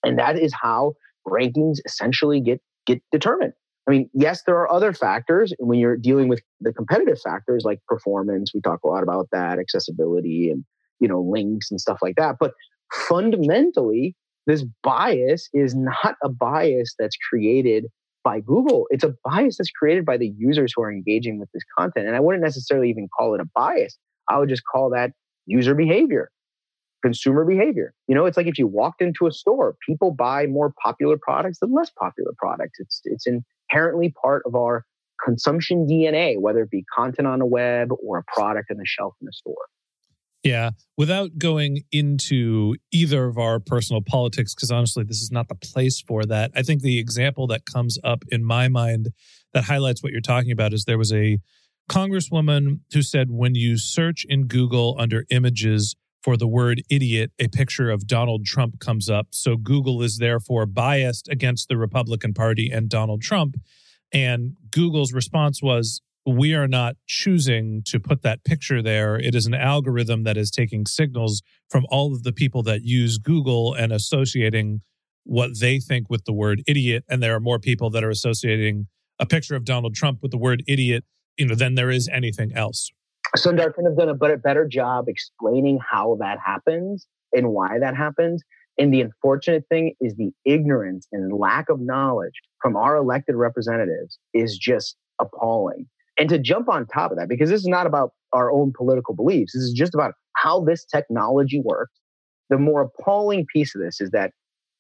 And 0.04 0.20
that 0.20 0.38
is 0.38 0.54
how 0.54 0.94
rankings 1.28 1.78
essentially 1.86 2.42
get 2.42 2.62
get 2.86 3.02
determined. 3.12 3.54
I 3.88 3.92
mean, 3.92 4.10
yes, 4.14 4.44
there 4.46 4.56
are 4.56 4.72
other 4.72 4.94
factors 4.94 5.54
when 5.60 5.80
you're 5.80 5.98
dealing 5.98 6.28
with 6.28 6.42
the 6.62 6.74
competitive 6.74 7.20
factors 7.22 7.64
like 7.66 7.80
performance. 7.88 8.52
We 8.54 8.62
talk 8.62 8.80
a 8.84 8.88
lot 8.88 9.04
about 9.04 9.28
that, 9.32 9.60
accessibility, 9.60 10.50
and 10.50 10.64
you 11.00 11.08
know 11.08 11.22
links 11.22 11.72
and 11.72 11.80
stuff 11.80 12.00
like 12.02 12.16
that. 12.18 12.36
But 12.40 12.54
fundamentally, 12.92 14.16
this 14.46 14.66
bias 14.84 15.50
is 15.54 15.76
not 15.76 16.16
a 16.24 16.30
bias 16.30 16.96
that's 16.98 17.16
created 17.30 17.86
by 18.24 18.40
Google. 18.40 18.88
It's 18.90 19.04
a 19.04 19.14
bias 19.24 19.58
that's 19.58 19.72
created 19.72 20.06
by 20.06 20.18
the 20.18 20.34
users 20.38 20.74
who 20.76 20.82
are 20.84 20.92
engaging 20.92 21.40
with 21.40 21.50
this 21.54 21.64
content. 21.78 22.08
And 22.08 22.16
I 22.16 22.20
wouldn't 22.20 22.44
necessarily 22.44 22.90
even 22.90 23.08
call 23.18 23.36
it 23.36 23.42
a 23.42 23.46
bias. 23.54 23.98
I 24.30 24.40
would 24.40 24.50
just 24.50 24.64
call 24.72 24.90
that 24.92 25.12
user 25.46 25.76
behavior, 25.76 26.30
consumer 27.04 27.46
behavior. 27.46 27.94
You 28.08 28.16
know, 28.16 28.26
it's 28.26 28.38
like 28.38 28.48
if 28.48 28.58
you 28.58 28.68
walked 28.68 29.02
into 29.02 29.28
a 29.28 29.32
store, 29.32 29.76
people 29.86 30.12
buy 30.12 30.46
more 30.48 30.74
popular 30.82 31.18
products 31.22 31.60
than 31.60 31.74
less 31.74 31.92
popular 32.00 32.32
products. 32.38 32.80
It's 32.80 33.02
it's 33.04 33.28
inherently 33.28 34.14
part 34.22 34.44
of 34.46 34.56
our 34.56 34.86
consumption 35.24 35.88
DNA, 35.88 36.40
whether 36.40 36.64
it 36.64 36.70
be 36.70 36.86
content 36.96 37.28
on 37.28 37.40
the 37.40 37.46
web 37.46 37.90
or 38.06 38.20
a 38.20 38.24
product 38.24 38.72
on 38.72 38.78
the 38.78 38.86
shelf 38.86 39.14
in 39.22 39.26
the 39.26 39.34
store. 39.34 39.66
Yeah, 40.44 40.72
without 40.98 41.38
going 41.38 41.84
into 41.94 42.76
either 42.92 43.26
of 43.26 43.38
our 43.38 43.62
personal 43.62 44.02
politics, 44.02 44.54
because 44.54 44.72
honestly, 44.72 45.06
this 45.06 45.22
is 45.22 45.32
not 45.32 45.48
the 45.48 45.56
place 45.56 46.02
for 46.02 46.26
that. 46.26 46.52
I 46.54 46.64
think 46.64 46.82
the 46.82 47.00
example 47.00 47.48
that 47.48 47.66
comes 47.66 47.98
up 48.04 48.24
in 48.30 48.44
my 48.44 48.68
mind 48.68 49.12
that 49.54 49.64
highlights 49.64 50.04
what 50.04 50.12
you're 50.12 50.20
talking 50.20 50.52
about 50.52 50.74
is 50.74 50.84
there 50.84 50.98
was 50.98 51.14
a 51.14 51.40
congresswoman 51.90 52.82
who 52.94 53.02
said 53.02 53.28
when 53.30 53.56
you 53.56 53.78
search 53.78 54.26
in 54.28 54.48
Google 54.48 54.98
under 55.00 55.26
images 55.30 55.96
for 56.22 56.36
the 56.38 56.48
word 56.48 56.82
idiot, 56.90 57.32
a 57.40 57.48
picture 57.48 57.90
of 57.90 58.08
Donald 58.08 58.46
Trump 58.46 58.80
comes 58.80 59.10
up. 59.10 59.28
So 59.32 59.58
Google 59.58 60.02
is 60.02 60.18
therefore 60.18 60.66
biased 60.66 61.28
against 61.30 61.68
the 61.68 61.78
Republican 61.78 62.34
Party 62.34 62.70
and 62.72 62.90
Donald 62.90 63.22
Trump. 63.22 63.56
And 64.12 64.56
Google's 64.72 65.12
response 65.14 65.62
was, 65.62 66.02
we 66.26 66.54
are 66.54 66.68
not 66.68 66.96
choosing 67.08 67.82
to 67.86 68.00
put 68.00 68.22
that 68.22 68.44
picture 68.44 68.82
there. 68.82 69.18
It 69.18 69.36
is 69.36 69.46
an 69.46 69.54
algorithm 69.54 70.24
that 70.24 70.38
is 70.38 70.52
taking 70.52 70.86
signals 70.86 71.42
from 71.70 71.86
all 71.90 72.14
of 72.14 72.24
the 72.24 72.32
people 72.32 72.64
that 72.64 72.84
use 72.84 73.18
Google 73.18 73.74
and 73.74 73.92
associating 73.92 74.82
what 75.26 75.60
they 75.60 75.80
think 75.80 76.10
with 76.10 76.26
the 76.26 76.34
word 76.34 76.64
idiot. 76.68 77.04
And 77.10 77.22
there 77.22 77.36
are 77.36 77.40
more 77.40 77.60
people 77.60 77.90
that 77.92 78.04
are 78.04 78.10
associating 78.10 78.88
a 79.20 79.26
picture 79.26 79.56
of 79.56 79.66
Donald 79.66 79.96
Trump 79.96 80.20
with 80.22 80.32
the 80.32 80.38
word 80.38 80.64
idiot 80.68 81.04
you 81.38 81.48
know 81.48 81.56
than 81.56 81.76
there 81.76 81.90
is 81.90 82.10
anything 82.10 82.54
else. 82.56 82.92
Sundar 83.38 83.74
could 83.74 83.86
have 83.86 83.98
done 83.98 84.10
a 84.10 84.14
better, 84.14 84.38
better 84.38 84.68
job 84.68 85.06
explaining 85.08 85.80
how 85.80 86.18
that 86.20 86.38
happens 86.46 87.08
and 87.32 87.50
why 87.50 87.80
that 87.80 87.96
happens. 87.96 88.44
And 88.78 88.94
the 88.94 89.02
unfortunate 89.02 89.66
thing 89.70 89.96
is 90.00 90.16
the 90.16 90.32
ignorance 90.46 91.08
and 91.12 91.34
lack 91.34 91.70
of 91.70 91.80
knowledge 91.80 92.34
from 92.62 92.76
our 92.76 92.96
elected 92.96 93.36
representatives 93.36 94.20
is 94.34 94.58
just 94.58 94.96
appalling. 95.20 95.88
And 96.18 96.30
to 96.30 96.38
jump 96.38 96.70
on 96.70 96.86
top 96.86 97.12
of 97.12 97.18
that, 97.18 97.30
because 97.30 97.50
this 97.50 97.62
is 97.62 97.68
not 97.68 97.88
about 97.88 98.12
our 98.34 98.52
own 98.52 98.72
political 98.76 99.16
beliefs, 99.16 99.54
this 99.54 99.64
is 99.64 99.74
just 99.74 99.94
about 99.94 100.14
how 100.36 100.64
this 100.64 100.86
technology 100.86 101.62
works. 101.64 102.00
The 102.50 102.58
more 102.58 102.82
appalling 102.82 103.46
piece 103.52 103.74
of 103.76 103.82
this 103.82 104.00
is 104.00 104.12
that 104.12 104.32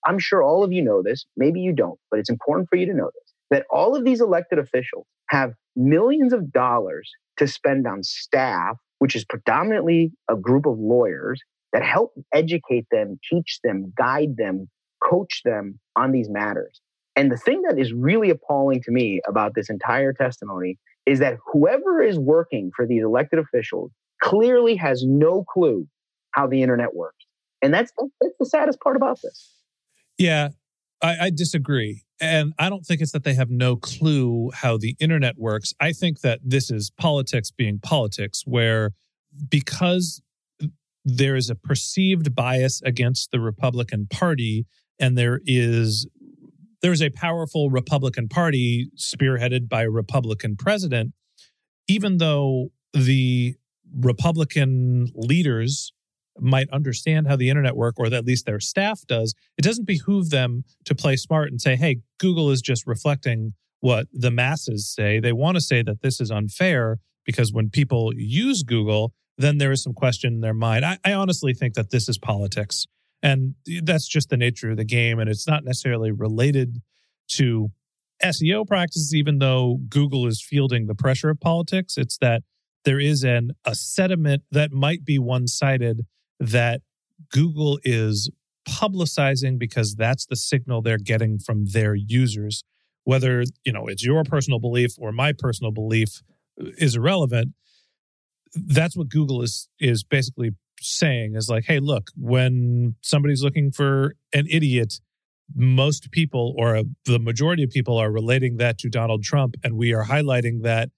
I'm 0.05 0.19
sure 0.19 0.43
all 0.43 0.63
of 0.63 0.71
you 0.71 0.83
know 0.83 1.01
this, 1.01 1.25
maybe 1.37 1.59
you 1.59 1.73
don't, 1.73 1.99
but 2.11 2.19
it's 2.19 2.29
important 2.29 2.69
for 2.69 2.75
you 2.75 2.85
to 2.85 2.93
know 2.93 3.09
this 3.13 3.33
that 3.53 3.65
all 3.69 3.95
of 3.95 4.03
these 4.03 4.19
elected 4.19 4.57
officials 4.57 5.05
have 5.29 5.53
millions 5.75 6.33
of 6.33 6.51
dollars 6.51 7.11
to 7.37 7.47
spend 7.47 7.85
on 7.85 8.01
staff, 8.01 8.77
which 8.97 9.15
is 9.15 9.23
predominantly 9.25 10.11
a 10.27 10.35
group 10.35 10.65
of 10.65 10.79
lawyers 10.79 11.39
that 11.71 11.83
help 11.83 12.13
educate 12.33 12.87
them, 12.91 13.19
teach 13.29 13.59
them, 13.63 13.93
guide 13.95 14.37
them, 14.37 14.67
coach 15.07 15.41
them 15.45 15.79
on 15.95 16.11
these 16.11 16.29
matters. 16.29 16.81
And 17.15 17.31
the 17.31 17.37
thing 17.37 17.61
that 17.67 17.77
is 17.77 17.93
really 17.93 18.31
appalling 18.31 18.81
to 18.83 18.91
me 18.91 19.21
about 19.27 19.53
this 19.53 19.69
entire 19.69 20.13
testimony 20.13 20.79
is 21.05 21.19
that 21.19 21.37
whoever 21.51 22.01
is 22.01 22.17
working 22.17 22.71
for 22.75 22.87
these 22.87 23.03
elected 23.03 23.39
officials 23.39 23.91
clearly 24.21 24.75
has 24.75 25.03
no 25.05 25.43
clue 25.43 25.87
how 26.31 26.47
the 26.47 26.61
internet 26.61 26.95
works. 26.95 27.25
And 27.61 27.73
that's, 27.73 27.91
that's 28.21 28.35
the 28.39 28.45
saddest 28.45 28.79
part 28.79 28.95
about 28.95 29.19
this. 29.21 29.53
Yeah, 30.17 30.49
I, 31.01 31.17
I 31.25 31.29
disagree. 31.29 32.03
And 32.21 32.53
I 32.57 32.69
don't 32.69 32.85
think 32.85 33.01
it's 33.01 33.11
that 33.11 33.23
they 33.23 33.33
have 33.33 33.49
no 33.49 33.75
clue 33.75 34.51
how 34.53 34.77
the 34.77 34.95
internet 34.99 35.37
works. 35.37 35.73
I 35.79 35.91
think 35.91 36.21
that 36.21 36.39
this 36.43 36.71
is 36.71 36.91
politics 36.97 37.51
being 37.51 37.79
politics, 37.79 38.43
where 38.45 38.91
because 39.49 40.21
there 41.03 41.35
is 41.35 41.49
a 41.49 41.55
perceived 41.55 42.33
bias 42.33 42.81
against 42.83 43.31
the 43.31 43.41
Republican 43.41 44.07
Party, 44.09 44.65
and 44.99 45.17
there 45.17 45.41
is 45.45 46.07
there's 46.83 47.01
a 47.01 47.09
powerful 47.09 47.69
Republican 47.69 48.27
Party 48.27 48.89
spearheaded 48.97 49.69
by 49.69 49.83
a 49.83 49.89
Republican 49.89 50.57
president, 50.57 51.13
even 51.87 52.17
though 52.17 52.67
the 52.93 53.55
Republican 53.99 55.07
leaders 55.15 55.93
might 56.39 56.69
understand 56.71 57.27
how 57.27 57.35
the 57.35 57.49
internet 57.49 57.75
work 57.75 57.95
or 57.97 58.07
at 58.07 58.25
least 58.25 58.45
their 58.45 58.59
staff 58.59 59.01
does 59.07 59.35
it 59.55 59.61
doesn't 59.61 59.85
behoove 59.85 60.31
them 60.31 60.63
to 60.83 60.95
play 60.95 61.15
smart 61.15 61.51
and 61.51 61.61
say 61.61 61.75
hey 61.75 61.97
google 62.17 62.49
is 62.49 62.59
just 62.59 62.87
reflecting 62.87 63.53
what 63.81 64.07
the 64.13 64.31
masses 64.31 64.89
say. 64.89 65.19
They 65.19 65.33
want 65.33 65.55
to 65.55 65.61
say 65.61 65.83
that 65.83 66.01
this 66.01 66.19
is 66.21 66.31
unfair 66.31 66.99
because 67.23 67.53
when 67.53 67.69
people 67.69 68.13
use 68.15 68.63
google 68.63 69.13
then 69.37 69.59
there 69.59 69.71
is 69.71 69.83
some 69.83 69.93
question 69.93 70.33
in 70.33 70.41
their 70.41 70.55
mind. 70.55 70.85
I, 70.85 70.97
I 71.05 71.13
honestly 71.13 71.53
think 71.53 71.75
that 71.75 71.91
this 71.91 72.09
is 72.09 72.17
politics 72.17 72.87
and 73.23 73.55
that's 73.83 74.07
just 74.07 74.29
the 74.29 74.37
nature 74.37 74.69
of 74.69 74.77
the 74.77 74.85
game 74.85 75.17
and 75.17 75.29
it's 75.29 75.47
not 75.47 75.63
necessarily 75.63 76.11
related 76.11 76.81
to 77.27 77.71
seo 78.23 78.67
practices 78.67 79.15
even 79.15 79.39
though 79.39 79.79
google 79.89 80.27
is 80.27 80.45
fielding 80.45 80.85
the 80.85 80.95
pressure 80.95 81.31
of 81.31 81.39
politics 81.39 81.95
it's 81.97 82.17
that 82.19 82.43
there 82.85 82.99
is 82.99 83.23
an 83.23 83.51
a 83.65 83.75
sentiment 83.75 84.43
that 84.51 84.71
might 84.71 85.05
be 85.05 85.17
one-sided 85.17 86.05
that 86.39 86.81
Google 87.31 87.79
is 87.83 88.29
publicizing 88.67 89.57
because 89.57 89.95
that's 89.95 90.25
the 90.25 90.35
signal 90.35 90.81
they're 90.81 90.97
getting 90.97 91.39
from 91.39 91.65
their 91.65 91.95
users. 91.95 92.63
Whether, 93.03 93.43
you 93.65 93.73
know, 93.73 93.87
it's 93.87 94.05
your 94.05 94.23
personal 94.23 94.59
belief 94.59 94.95
or 94.97 95.11
my 95.11 95.33
personal 95.37 95.71
belief 95.71 96.21
uh, 96.61 96.69
is 96.77 96.95
irrelevant. 96.95 97.53
That's 98.55 98.95
what 98.95 99.09
Google 99.09 99.41
is 99.41 99.67
is 99.79 100.03
basically 100.03 100.51
saying 100.83 101.35
is 101.35 101.49
like, 101.49 101.65
hey, 101.65 101.79
look, 101.79 102.09
when 102.15 102.95
somebody's 103.01 103.43
looking 103.43 103.71
for 103.71 104.15
an 104.33 104.45
idiot, 104.49 104.99
most 105.55 106.11
people 106.11 106.55
or 106.57 106.75
a, 106.75 106.83
the 107.05 107.19
majority 107.19 107.63
of 107.63 107.69
people 107.69 107.97
are 107.97 108.11
relating 108.11 108.57
that 108.57 108.77
to 108.79 108.89
Donald 108.89 109.23
Trump, 109.23 109.55
and 109.63 109.75
we 109.75 109.93
are 109.93 110.05
highlighting 110.05 110.63
that 110.63 110.89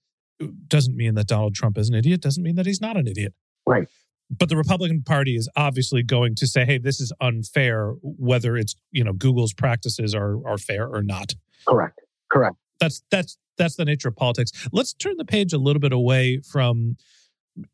doesn't 0.68 0.96
mean 0.96 1.14
that 1.14 1.26
Donald 1.26 1.54
Trump 1.54 1.78
is 1.78 1.88
an 1.88 1.94
idiot, 1.94 2.20
doesn't 2.20 2.42
mean 2.42 2.56
that 2.56 2.66
he's 2.66 2.80
not 2.80 2.96
an 2.96 3.06
idiot. 3.06 3.34
Right 3.66 3.88
but 4.30 4.48
the 4.48 4.56
Republican 4.56 5.02
Party 5.02 5.36
is 5.36 5.48
obviously 5.56 6.02
going 6.02 6.34
to 6.36 6.46
say, 6.46 6.64
"Hey, 6.64 6.78
this 6.78 7.00
is 7.00 7.12
unfair," 7.20 7.92
whether 8.02 8.56
it's 8.56 8.74
you 8.90 9.04
know 9.04 9.12
Google's 9.12 9.52
practices 9.52 10.14
are 10.14 10.46
are 10.46 10.58
fair 10.58 10.86
or 10.86 11.02
not. 11.02 11.34
Correct. 11.66 12.00
Correct. 12.30 12.56
That's 12.80 13.02
that's 13.10 13.38
that's 13.56 13.76
the 13.76 13.84
nature 13.84 14.08
of 14.08 14.16
politics. 14.16 14.50
Let's 14.72 14.92
turn 14.92 15.14
the 15.16 15.24
page 15.24 15.52
a 15.52 15.58
little 15.58 15.80
bit 15.80 15.92
away 15.92 16.40
from 16.40 16.96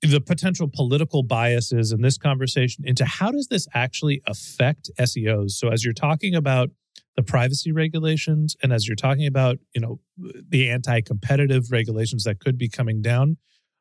the 0.01 0.21
potential 0.21 0.69
political 0.73 1.23
biases 1.23 1.93
in 1.93 2.03
this 2.03 2.19
conversation 2.19 2.85
into 2.87 3.05
how 3.05 3.31
does 3.31 3.49
this 3.49 3.67
actually 3.75 4.23
affect 4.27 4.91
SEOs? 4.99 5.53
So 5.53 5.69
as 5.69 5.85
you're 5.85 5.93
talking 5.93 6.35
about 6.35 6.71
the 7.17 7.23
privacy 7.23 7.73
regulations 7.73 8.57
and 8.63 8.73
as 8.73 8.87
you're 8.87 8.97
talking 8.97 9.27
about, 9.27 9.59
you 9.75 9.81
know, 9.81 10.01
the 10.49 10.71
anti-competitive 10.71 11.71
regulations 11.71 12.25
that 12.25 12.41
could 12.41 12.57
be 12.57 12.69
coming 12.69 13.03
down, 13.03 13.37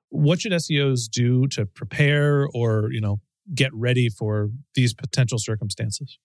what 0.09 0.41
should 0.41 0.51
SEOs 0.51 1.09
do 1.09 1.47
to 1.47 1.65
prepare 1.65 2.47
or, 2.53 2.89
you 2.91 2.99
know, 2.99 3.21
get 3.53 3.73
ready 3.73 4.09
for 4.09 4.49
these 4.75 4.93
potential 4.93 5.39
circumstances? 5.39 6.17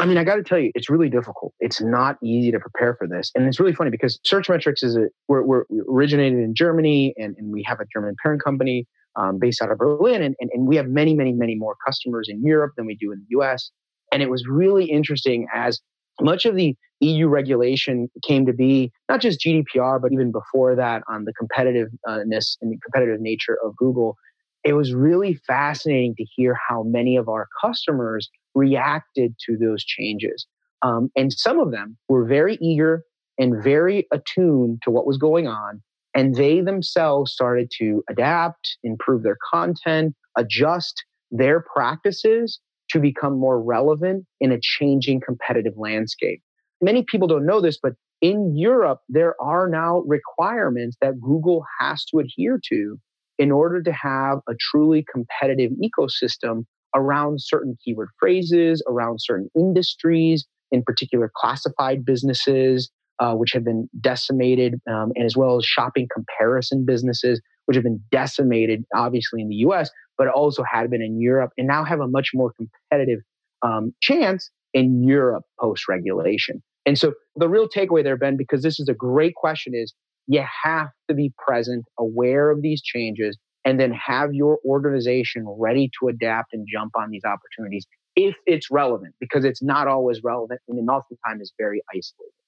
I 0.00 0.06
mean, 0.06 0.16
I 0.16 0.24
got 0.24 0.36
to 0.36 0.42
tell 0.42 0.58
you, 0.58 0.72
it's 0.74 0.88
really 0.88 1.10
difficult. 1.10 1.52
It's 1.60 1.80
not 1.80 2.16
easy 2.22 2.50
to 2.52 2.58
prepare 2.58 2.94
for 2.94 3.06
this. 3.06 3.30
And 3.34 3.46
it's 3.46 3.60
really 3.60 3.74
funny 3.74 3.90
because 3.90 4.18
Searchmetrics 4.26 4.82
is 4.82 4.96
a, 4.96 5.08
we're, 5.28 5.42
we're 5.42 5.64
originated 5.88 6.38
in 6.38 6.54
Germany 6.54 7.14
and, 7.18 7.36
and 7.36 7.52
we 7.52 7.62
have 7.66 7.80
a 7.80 7.84
German 7.92 8.16
parent 8.22 8.42
company 8.42 8.86
um, 9.16 9.38
based 9.38 9.62
out 9.62 9.70
of 9.70 9.78
Berlin. 9.78 10.22
And, 10.22 10.34
and, 10.40 10.50
and 10.52 10.66
we 10.66 10.76
have 10.76 10.86
many, 10.86 11.14
many, 11.14 11.32
many 11.32 11.54
more 11.54 11.76
customers 11.86 12.28
in 12.30 12.42
Europe 12.44 12.72
than 12.76 12.86
we 12.86 12.96
do 12.96 13.12
in 13.12 13.24
the 13.28 13.40
US. 13.40 13.70
And 14.12 14.22
it 14.22 14.30
was 14.30 14.44
really 14.48 14.86
interesting 14.86 15.46
as 15.54 15.80
much 16.20 16.44
of 16.44 16.54
the 16.54 16.76
EU 17.00 17.28
regulation 17.28 18.08
came 18.26 18.44
to 18.46 18.52
be, 18.52 18.92
not 19.08 19.20
just 19.20 19.40
GDPR, 19.40 20.00
but 20.00 20.12
even 20.12 20.32
before 20.32 20.76
that 20.76 21.02
on 21.08 21.24
the 21.24 21.32
competitiveness 21.32 22.56
and 22.60 22.70
the 22.70 22.78
competitive 22.84 23.20
nature 23.20 23.58
of 23.64 23.74
Google. 23.76 24.16
It 24.64 24.74
was 24.74 24.92
really 24.92 25.34
fascinating 25.46 26.14
to 26.16 26.24
hear 26.36 26.54
how 26.68 26.82
many 26.82 27.16
of 27.16 27.28
our 27.28 27.48
customers 27.62 28.28
reacted 28.54 29.34
to 29.46 29.56
those 29.56 29.82
changes. 29.84 30.46
Um, 30.82 31.10
and 31.16 31.32
some 31.32 31.58
of 31.58 31.70
them 31.70 31.96
were 32.08 32.26
very 32.26 32.58
eager 32.60 33.04
and 33.38 33.62
very 33.62 34.06
attuned 34.12 34.82
to 34.82 34.90
what 34.90 35.06
was 35.06 35.16
going 35.16 35.46
on. 35.46 35.82
And 36.14 36.34
they 36.34 36.60
themselves 36.60 37.32
started 37.32 37.70
to 37.78 38.02
adapt, 38.10 38.76
improve 38.82 39.22
their 39.22 39.38
content, 39.52 40.14
adjust 40.36 41.04
their 41.30 41.64
practices 41.74 42.60
to 42.90 42.98
become 42.98 43.38
more 43.38 43.62
relevant 43.62 44.24
in 44.40 44.50
a 44.50 44.58
changing 44.60 45.20
competitive 45.20 45.74
landscape. 45.76 46.40
Many 46.80 47.04
people 47.08 47.28
don't 47.28 47.46
know 47.46 47.60
this, 47.60 47.78
but 47.80 47.92
in 48.20 48.56
Europe, 48.56 49.00
there 49.08 49.40
are 49.40 49.68
now 49.68 50.02
requirements 50.06 50.96
that 51.00 51.20
Google 51.20 51.64
has 51.78 52.04
to 52.06 52.18
adhere 52.18 52.60
to 52.70 52.98
in 53.38 53.50
order 53.50 53.82
to 53.82 53.92
have 53.92 54.38
a 54.48 54.54
truly 54.58 55.04
competitive 55.10 55.70
ecosystem 55.82 56.64
around 56.94 57.40
certain 57.40 57.76
keyword 57.82 58.08
phrases, 58.18 58.82
around 58.88 59.18
certain 59.20 59.48
industries, 59.56 60.44
in 60.72 60.82
particular 60.82 61.30
classified 61.34 62.04
businesses, 62.04 62.90
uh, 63.20 63.34
which 63.34 63.52
have 63.52 63.64
been 63.64 63.88
decimated, 64.00 64.74
um, 64.90 65.12
and 65.14 65.24
as 65.24 65.36
well 65.36 65.56
as 65.56 65.64
shopping 65.64 66.08
comparison 66.12 66.84
businesses, 66.84 67.40
which 67.66 67.76
have 67.76 67.84
been 67.84 68.02
decimated, 68.10 68.82
obviously, 68.94 69.42
in 69.42 69.48
the 69.48 69.56
US, 69.56 69.90
but 70.18 70.26
also 70.28 70.62
had 70.62 70.90
been 70.90 71.02
in 71.02 71.20
Europe 71.20 71.52
and 71.56 71.66
now 71.66 71.84
have 71.84 72.00
a 72.00 72.08
much 72.08 72.30
more 72.34 72.52
competitive 72.52 73.20
um, 73.62 73.94
chance 74.00 74.50
in 74.72 75.06
Europe 75.06 75.44
post 75.60 75.88
regulation. 75.88 76.62
And 76.86 76.98
so 76.98 77.12
the 77.36 77.48
real 77.48 77.68
takeaway 77.68 78.02
there, 78.02 78.16
Ben, 78.16 78.36
because 78.36 78.62
this 78.62 78.80
is 78.80 78.88
a 78.88 78.94
great 78.94 79.34
question, 79.34 79.74
is 79.74 79.92
you 80.26 80.42
have 80.64 80.88
to 81.08 81.14
be 81.14 81.32
present, 81.46 81.84
aware 81.98 82.50
of 82.50 82.62
these 82.62 82.82
changes, 82.82 83.36
and 83.64 83.78
then 83.78 83.92
have 83.92 84.32
your 84.32 84.58
organization 84.64 85.44
ready 85.58 85.90
to 86.00 86.08
adapt 86.08 86.54
and 86.54 86.66
jump 86.72 86.92
on 86.96 87.10
these 87.10 87.24
opportunities 87.24 87.86
if 88.16 88.34
it's 88.46 88.70
relevant, 88.70 89.14
because 89.20 89.44
it's 89.44 89.62
not 89.62 89.86
always 89.86 90.20
relevant 90.24 90.60
and 90.68 90.88
oftentimes 90.90 91.42
is 91.42 91.52
very 91.58 91.80
isolated. 91.94 92.39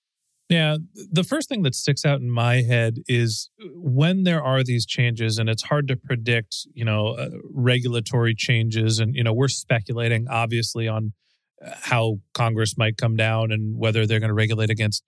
Yeah, 0.53 0.77
the 1.11 1.25
first 1.25 1.49
thing 1.49 1.63
that 1.63 1.75
sticks 1.75 2.05
out 2.05 2.21
in 2.21 2.31
my 2.31 2.57
head 2.57 2.99
is 3.09 3.49
when 3.75 4.25
there 4.25 4.43
are 4.43 4.63
these 4.63 4.85
changes, 4.85 5.39
and 5.39 5.49
it's 5.49 5.63
hard 5.63 5.89
to 5.89 5.97
predict, 5.97 6.67
you 6.75 6.85
know, 6.85 7.15
uh, 7.15 7.31
regulatory 7.51 8.35
changes, 8.35 8.99
and 8.99 9.15
you 9.15 9.25
know, 9.25 9.33
we're 9.33 9.49
speculating 9.49 10.29
obviously 10.29 10.87
on 10.87 11.15
uh, 11.65 11.71
how 11.85 12.19
Congress 12.35 12.77
might 12.77 12.99
come 12.99 13.17
down 13.17 13.51
and 13.51 13.79
whether 13.79 14.07
they're 14.07 14.21
going 14.21 14.29
to 14.29 14.35
regulate 14.35 14.69
against 14.69 15.03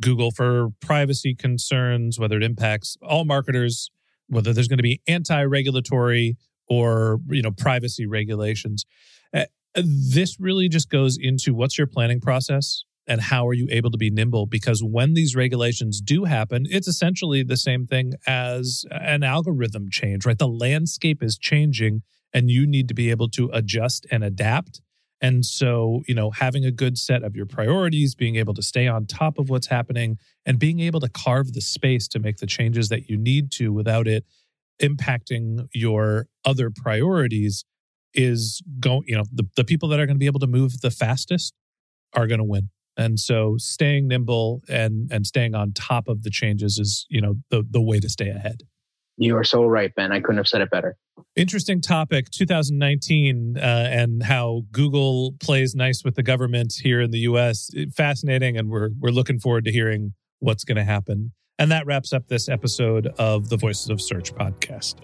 Google 0.00 0.30
for 0.30 0.68
privacy 0.80 1.34
concerns, 1.34 2.20
whether 2.20 2.36
it 2.36 2.44
impacts 2.44 2.96
all 3.02 3.24
marketers, 3.24 3.90
whether 4.28 4.52
there's 4.52 4.68
going 4.68 4.78
to 4.78 4.84
be 4.84 5.00
anti-regulatory 5.08 6.36
or 6.68 7.18
you 7.28 7.42
know 7.42 7.50
privacy 7.50 8.06
regulations. 8.06 8.84
Uh, 9.34 9.46
this 9.74 10.38
really 10.38 10.68
just 10.68 10.90
goes 10.90 11.18
into 11.20 11.54
what's 11.54 11.76
your 11.76 11.88
planning 11.88 12.20
process 12.20 12.84
and 13.06 13.20
how 13.20 13.46
are 13.46 13.54
you 13.54 13.68
able 13.70 13.90
to 13.90 13.98
be 13.98 14.10
nimble? 14.10 14.46
Because 14.46 14.82
when 14.82 15.14
these 15.14 15.36
regulations 15.36 16.00
do 16.00 16.24
happen 16.24 16.66
it's 16.68 16.88
essentially 16.88 17.42
the 17.42 17.56
same 17.56 17.86
thing 17.86 18.14
as 18.26 18.84
an 18.90 19.22
algorithm 19.22 19.88
change 19.90 20.26
right? 20.26 20.38
The 20.38 20.48
landscape 20.48 21.22
is 21.22 21.38
changing 21.38 22.02
and 22.32 22.50
you 22.50 22.66
need 22.66 22.88
to 22.88 22.94
be 22.94 23.10
able 23.10 23.28
to 23.30 23.50
adjust 23.52 24.06
and 24.10 24.22
adapt. 24.22 24.82
And 25.20 25.46
so, 25.46 26.02
you 26.06 26.14
know, 26.14 26.30
having 26.30 26.64
a 26.64 26.70
good 26.70 26.98
set 26.98 27.22
of 27.22 27.34
your 27.34 27.46
priorities, 27.46 28.14
being 28.14 28.36
able 28.36 28.52
to 28.54 28.62
stay 28.62 28.86
on 28.86 29.06
top 29.06 29.38
of 29.38 29.48
what's 29.48 29.68
happening, 29.68 30.18
and 30.44 30.58
being 30.58 30.80
able 30.80 31.00
to 31.00 31.08
carve 31.08 31.54
the 31.54 31.62
space 31.62 32.06
to 32.08 32.18
make 32.18 32.36
the 32.36 32.46
changes 32.46 32.90
that 32.90 33.08
you 33.08 33.16
need 33.16 33.50
to 33.52 33.72
without 33.72 34.06
it 34.06 34.24
impacting 34.82 35.68
your 35.72 36.26
other 36.44 36.70
priorities 36.70 37.64
is 38.12 38.62
going, 38.78 39.04
you 39.06 39.16
know, 39.16 39.24
the, 39.32 39.48
the 39.56 39.64
people 39.64 39.88
that 39.88 39.98
are 39.98 40.06
going 40.06 40.16
to 40.16 40.20
be 40.20 40.26
able 40.26 40.40
to 40.40 40.46
move 40.46 40.80
the 40.82 40.90
fastest 40.90 41.54
are 42.12 42.26
going 42.26 42.38
to 42.38 42.44
win. 42.44 42.68
And 42.96 43.20
so 43.20 43.56
staying 43.58 44.08
nimble 44.08 44.62
and 44.68 45.10
and 45.12 45.26
staying 45.26 45.54
on 45.54 45.72
top 45.72 46.08
of 46.08 46.22
the 46.22 46.30
changes 46.30 46.78
is, 46.78 47.06
you 47.08 47.20
know, 47.20 47.36
the 47.50 47.64
the 47.68 47.80
way 47.80 48.00
to 48.00 48.08
stay 48.08 48.28
ahead. 48.28 48.62
You 49.18 49.36
are 49.36 49.44
so 49.44 49.64
right, 49.64 49.94
Ben. 49.94 50.12
I 50.12 50.20
couldn't 50.20 50.36
have 50.36 50.48
said 50.48 50.60
it 50.60 50.70
better. 50.70 50.96
Interesting 51.34 51.80
topic 51.80 52.30
2019 52.30 53.56
uh, 53.56 53.60
and 53.60 54.22
how 54.22 54.62
Google 54.70 55.34
plays 55.40 55.74
nice 55.74 56.04
with 56.04 56.14
the 56.14 56.22
government 56.22 56.74
here 56.82 57.00
in 57.00 57.10
the 57.10 57.20
US. 57.20 57.70
Fascinating. 57.94 58.58
And 58.58 58.68
we're, 58.68 58.90
we're 58.98 59.10
looking 59.10 59.38
forward 59.38 59.64
to 59.64 59.72
hearing 59.72 60.12
what's 60.40 60.64
going 60.64 60.76
to 60.76 60.84
happen. 60.84 61.32
And 61.58 61.70
that 61.70 61.86
wraps 61.86 62.12
up 62.12 62.28
this 62.28 62.48
episode 62.48 63.06
of 63.18 63.48
the 63.48 63.56
Voices 63.56 63.88
of 63.88 64.00
Search 64.02 64.34
podcast. 64.34 64.96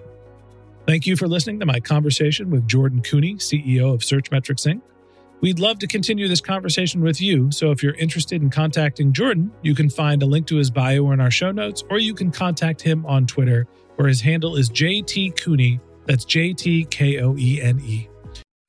Thank 0.87 1.07
you 1.07 1.16
for 1.16 1.28
listening 1.28 1.61
to 1.61 1.66
my 1.66 1.81
conversation 1.81 2.50
with 2.50 2.66
Jordan 2.66 3.00
Koene, 3.00 3.38
CEO 3.38 3.94
of 3.94 4.00
Searchmetrics 4.00 4.66
Inc. 4.66 4.83
We'd 5.42 5.59
love 5.59 5.81
to 5.81 5.88
continue 5.88 6.28
this 6.28 6.40
conversation 6.40 7.00
with 7.02 7.20
you. 7.20 7.50
So 7.50 7.72
if 7.72 7.83
you're 7.83 7.96
interested 7.96 8.40
in 8.42 8.48
contacting 8.48 9.12
Jordan, 9.12 9.50
you 9.62 9.74
can 9.74 9.90
find 9.90 10.22
a 10.22 10.26
link 10.26 10.46
to 10.46 10.57
his 10.57 10.70
bio 10.70 11.11
in 11.11 11.20
our 11.20 11.33
show 11.33 11.50
notes, 11.50 11.83
or 11.90 11.98
you 11.98 12.14
can 12.14 12.31
contact 12.31 12.81
him 12.81 13.05
on 13.07 13.26
Twitter 13.26 13.66
where 13.96 14.07
his 14.07 14.20
handle 14.20 14.55
is 14.55 14.70
JT 14.70 15.37
Koene. 15.37 15.81
That's 16.07 16.24
J 16.24 16.52
T 16.52 16.85
K 16.85 17.20
O 17.20 17.37
E 17.37 17.61
N 17.61 17.81
E. 17.81 18.09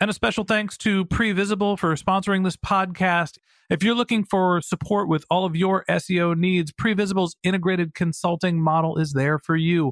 And 0.01 0.09
a 0.09 0.13
special 0.13 0.45
thanks 0.45 0.75
to 0.79 1.05
Previsible 1.05 1.77
for 1.77 1.93
sponsoring 1.93 2.43
this 2.43 2.57
podcast. 2.57 3.38
If 3.69 3.83
you're 3.83 3.93
looking 3.93 4.23
for 4.23 4.59
support 4.59 5.07
with 5.07 5.25
all 5.29 5.45
of 5.45 5.55
your 5.55 5.86
SEO 5.88 6.36
needs, 6.36 6.71
Previsible's 6.71 7.36
integrated 7.43 7.93
consulting 7.93 8.59
model 8.59 8.97
is 8.97 9.13
there 9.13 9.38
for 9.38 9.55
you. 9.55 9.91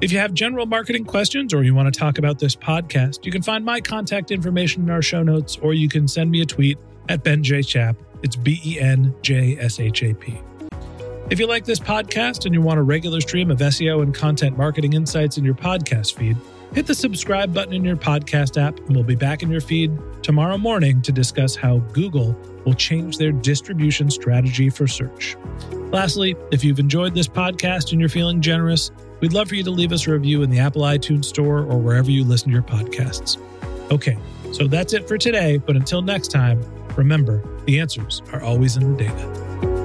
If 0.00 0.12
you 0.12 0.18
have 0.18 0.32
general 0.32 0.64
marketing 0.64 1.04
questions 1.06 1.52
or 1.52 1.64
you 1.64 1.74
want 1.74 1.92
to 1.92 1.98
talk 1.98 2.18
about 2.18 2.38
this 2.38 2.54
podcast, 2.54 3.26
you 3.26 3.32
can 3.32 3.42
find 3.42 3.64
my 3.64 3.80
contact 3.80 4.30
information 4.30 4.84
in 4.84 4.90
our 4.90 5.02
show 5.02 5.24
notes 5.24 5.58
or 5.60 5.74
you 5.74 5.88
can 5.88 6.06
send 6.06 6.30
me 6.30 6.40
a 6.40 6.46
tweet 6.46 6.78
at 7.08 7.24
Ben 7.24 7.42
J. 7.42 7.62
Shap. 7.62 7.96
It's 8.22 8.36
B 8.36 8.60
E 8.64 8.78
N 8.78 9.12
J 9.22 9.58
S 9.58 9.80
H 9.80 10.04
A 10.04 10.14
P. 10.14 10.40
If 11.30 11.40
you 11.40 11.48
like 11.48 11.64
this 11.64 11.80
podcast 11.80 12.46
and 12.46 12.54
you 12.54 12.60
want 12.60 12.78
a 12.78 12.82
regular 12.82 13.20
stream 13.20 13.50
of 13.50 13.58
SEO 13.58 14.02
and 14.02 14.14
content 14.14 14.56
marketing 14.56 14.92
insights 14.92 15.36
in 15.36 15.44
your 15.44 15.54
podcast 15.54 16.14
feed, 16.14 16.36
hit 16.74 16.86
the 16.86 16.94
subscribe 16.94 17.52
button 17.52 17.74
in 17.74 17.84
your 17.84 17.96
podcast 17.96 18.56
app, 18.56 18.78
and 18.78 18.90
we'll 18.90 19.02
be 19.02 19.16
back 19.16 19.42
in 19.42 19.50
your 19.50 19.60
feed 19.60 19.90
tomorrow 20.22 20.56
morning 20.56 21.02
to 21.02 21.10
discuss 21.10 21.56
how 21.56 21.78
Google 21.92 22.36
will 22.64 22.74
change 22.74 23.18
their 23.18 23.32
distribution 23.32 24.10
strategy 24.10 24.70
for 24.70 24.86
search. 24.86 25.36
Lastly, 25.90 26.36
if 26.52 26.62
you've 26.62 26.78
enjoyed 26.78 27.14
this 27.14 27.28
podcast 27.28 27.90
and 27.90 28.00
you're 28.00 28.08
feeling 28.08 28.40
generous, 28.40 28.92
we'd 29.20 29.32
love 29.32 29.48
for 29.48 29.54
you 29.54 29.64
to 29.64 29.70
leave 29.70 29.92
us 29.92 30.06
a 30.06 30.12
review 30.12 30.42
in 30.42 30.50
the 30.50 30.58
Apple 30.58 30.82
iTunes 30.82 31.26
Store 31.26 31.58
or 31.60 31.78
wherever 31.78 32.10
you 32.10 32.24
listen 32.24 32.48
to 32.48 32.52
your 32.52 32.62
podcasts. 32.62 33.38
Okay, 33.90 34.18
so 34.52 34.66
that's 34.66 34.92
it 34.92 35.08
for 35.08 35.16
today, 35.16 35.56
but 35.58 35.76
until 35.76 36.02
next 36.02 36.28
time, 36.28 36.62
remember 36.96 37.42
the 37.64 37.80
answers 37.80 38.22
are 38.32 38.42
always 38.42 38.76
in 38.76 38.96
the 38.96 39.04
data. 39.04 39.77